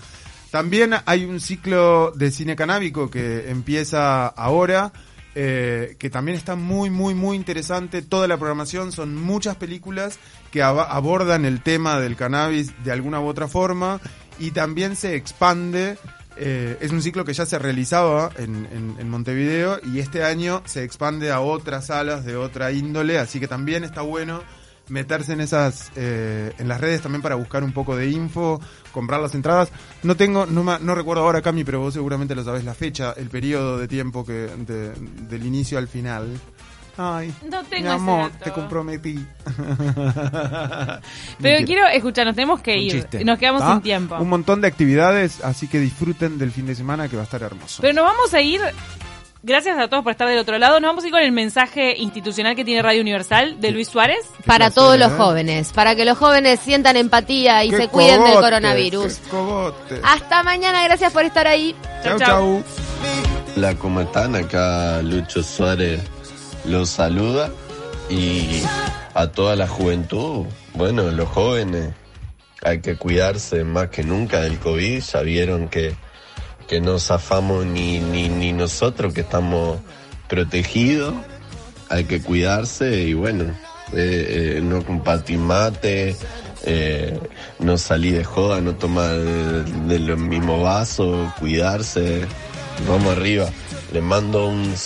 También 0.52 0.96
hay 1.06 1.26
un 1.26 1.40
ciclo 1.40 2.12
de 2.16 2.32
cine 2.32 2.56
canábico 2.56 3.12
que 3.12 3.50
empieza 3.52 4.28
ahora 4.28 4.92
eh, 5.36 5.96
que 6.00 6.10
también 6.10 6.36
está 6.38 6.56
muy, 6.56 6.90
muy, 6.90 7.14
muy 7.14 7.36
interesante. 7.38 8.02
Toda 8.02 8.28
la 8.28 8.38
programación 8.38 8.92
son 8.92 9.16
muchas 9.16 9.56
películas 9.58 10.18
que 10.52 10.62
ab- 10.64 10.88
abordan 10.90 11.46
el 11.46 11.62
tema 11.62 12.00
del 12.00 12.16
cannabis 12.16 12.72
de 12.84 12.92
alguna 12.92 13.20
u 13.20 13.28
otra 13.28 13.48
forma 13.48 14.02
y 14.40 14.52
también 14.52 14.96
se 14.96 15.16
expande. 15.16 15.98
eh, 16.38 16.78
es 16.80 16.92
un 16.92 17.02
ciclo 17.02 17.26
que 17.26 17.34
ya 17.34 17.46
se 17.46 17.60
realizaba 17.60 18.32
en, 18.38 18.68
en- 19.00 19.10
Montevideo 19.10 19.80
y 19.84 20.00
este 20.00 20.24
año 20.24 20.62
se 20.66 20.84
expande 20.84 21.32
a 21.32 21.42
otras 21.42 21.88
salas 21.88 22.24
de 22.24 22.38
otra 22.38 22.72
índole, 22.72 23.20
así 23.20 23.40
que 23.42 23.48
también 23.48 23.84
está 23.84 24.02
bueno 24.02 24.42
meterse 24.88 25.34
en 25.34 25.42
esas 25.42 25.92
eh, 25.98 26.54
en 26.58 26.68
las 26.68 26.80
redes 26.82 27.02
también 27.02 27.22
para 27.22 27.36
buscar 27.36 27.64
un 27.64 27.74
poco 27.74 27.96
de 27.96 28.08
info, 28.10 28.60
comprar 28.92 29.20
las 29.20 29.36
entradas. 29.36 29.70
No 30.04 30.16
tengo, 30.16 30.46
no, 30.46 30.64
no 30.80 30.96
recuerdo 30.96 31.24
ahora, 31.24 31.42
Cami, 31.42 31.64
pero 31.64 31.80
vos 31.82 31.94
seguramente 31.94 32.34
lo 32.36 32.44
sabés, 32.44 32.64
la 32.64 32.74
fecha, 32.74 33.14
el 33.18 33.30
periodo 33.30 33.78
de 33.78 33.88
tiempo 33.88 34.26
que 34.26 34.34
de- 34.34 34.94
del 35.28 35.46
inicio 35.46 35.78
al 35.78 35.88
final. 35.90 36.28
Ay, 36.98 37.34
No 37.50 37.64
tengo 37.64 37.70
mi 37.72 37.78
ese 37.80 37.88
amor, 37.90 38.32
dato. 38.32 38.44
te 38.46 38.52
comprometí. 38.52 39.26
Pero 41.42 41.66
quiero 41.66 41.88
escuchar, 41.88 42.26
nos 42.26 42.36
tenemos 42.36 42.62
que 42.62 42.74
Un 42.74 42.80
ir. 42.80 42.92
chiste. 42.92 43.24
Nos 43.24 43.40
quedamos 43.40 43.62
¿Ah? 43.64 43.74
sin 43.74 43.82
tiempo. 43.82 44.16
Un 44.18 44.30
montón 44.30 44.62
de 44.62 44.68
actividades, 44.68 45.44
así 45.44 45.68
que 45.68 45.80
disfruten 45.80 46.38
del 46.38 46.52
fin 46.52 46.66
de 46.66 46.76
semana 46.76 47.08
que 47.08 47.16
va 47.16 47.24
a 47.24 47.26
estar 47.26 47.42
hermoso. 47.42 47.82
Pero 47.82 47.94
nos 47.94 48.06
vamos 48.06 48.34
a 48.34 48.42
ir. 48.42 48.62
Gracias 49.42 49.80
a 49.80 49.88
todos 49.88 50.04
por 50.04 50.12
estar 50.12 50.28
del 50.28 50.38
otro 50.38 50.58
lado. 50.58 50.82
Nos 50.82 50.90
vamos 50.90 51.04
a 51.06 51.08
ir 51.08 51.14
con 51.14 51.22
el 51.22 51.32
mensaje 51.32 51.96
institucional 51.98 52.58
que 52.58 52.66
tiene 52.66 52.82
Radio 52.82 53.00
Universal 53.00 53.62
de 53.62 53.72
Luis 53.72 53.88
Suárez. 53.88 54.20
Para 54.46 54.66
placer, 54.66 54.74
todos 54.74 55.00
los 55.00 55.14
¿eh? 55.14 55.16
jóvenes, 55.16 55.72
para 55.72 55.96
que 55.96 56.04
los 56.04 56.18
jóvenes 56.18 56.60
sientan 56.60 56.98
empatía 56.98 57.64
y 57.64 57.70
¡Qué 57.70 57.78
se 57.78 57.88
cuiden 57.88 58.22
del 58.26 58.34
coronavirus. 58.34 59.20
Hasta 60.04 60.44
mañana, 60.44 60.84
gracias 60.84 61.14
por 61.14 61.24
estar 61.24 61.48
ahí. 61.48 61.74
Chau, 62.04 62.20
Chau, 62.20 62.64
¿cómo 63.80 64.02
están? 64.02 64.36
Acá 64.36 65.02
Lucho 65.02 65.42
Suárez 65.42 66.02
los 66.66 66.90
saluda 66.90 67.50
y 68.10 68.62
a 69.14 69.28
toda 69.28 69.56
la 69.56 69.68
juventud, 69.68 70.46
bueno, 70.74 71.12
los 71.12 71.30
jóvenes, 71.30 71.94
hay 72.62 72.82
que 72.82 72.96
cuidarse 72.96 73.64
más 73.64 73.90
que 73.90 74.04
nunca 74.04 74.42
del 74.42 74.60
COVID, 74.60 75.02
ya 75.02 75.22
vieron 75.22 75.70
que, 75.70 75.96
que 76.68 76.82
no 76.82 77.00
zafamos 77.00 77.66
ni, 77.66 78.00
ni, 78.00 78.30
ni 78.30 78.54
nosotros 78.54 79.14
que 79.14 79.22
estamos 79.22 79.80
protegidos, 80.28 81.14
hay 81.90 82.04
que 82.06 82.22
cuidarse 82.22 83.02
y 83.04 83.14
bueno, 83.14 83.46
eh, 83.94 84.58
eh, 84.58 84.62
no 84.62 84.84
compartir 84.84 85.40
mate, 85.40 86.16
eh, 86.64 87.20
no 87.60 87.78
salir 87.78 88.18
de 88.18 88.24
joda, 88.24 88.62
no 88.62 88.76
tomar 88.76 89.18
de, 89.18 89.64
de 89.64 90.00
los 90.00 90.20
mismos 90.20 90.62
vasos, 90.62 91.34
cuidarse, 91.40 92.22
vamos 92.88 93.18
arriba. 93.18 93.50
Les 93.92 94.04
mando 94.04 94.48
un 94.48 94.78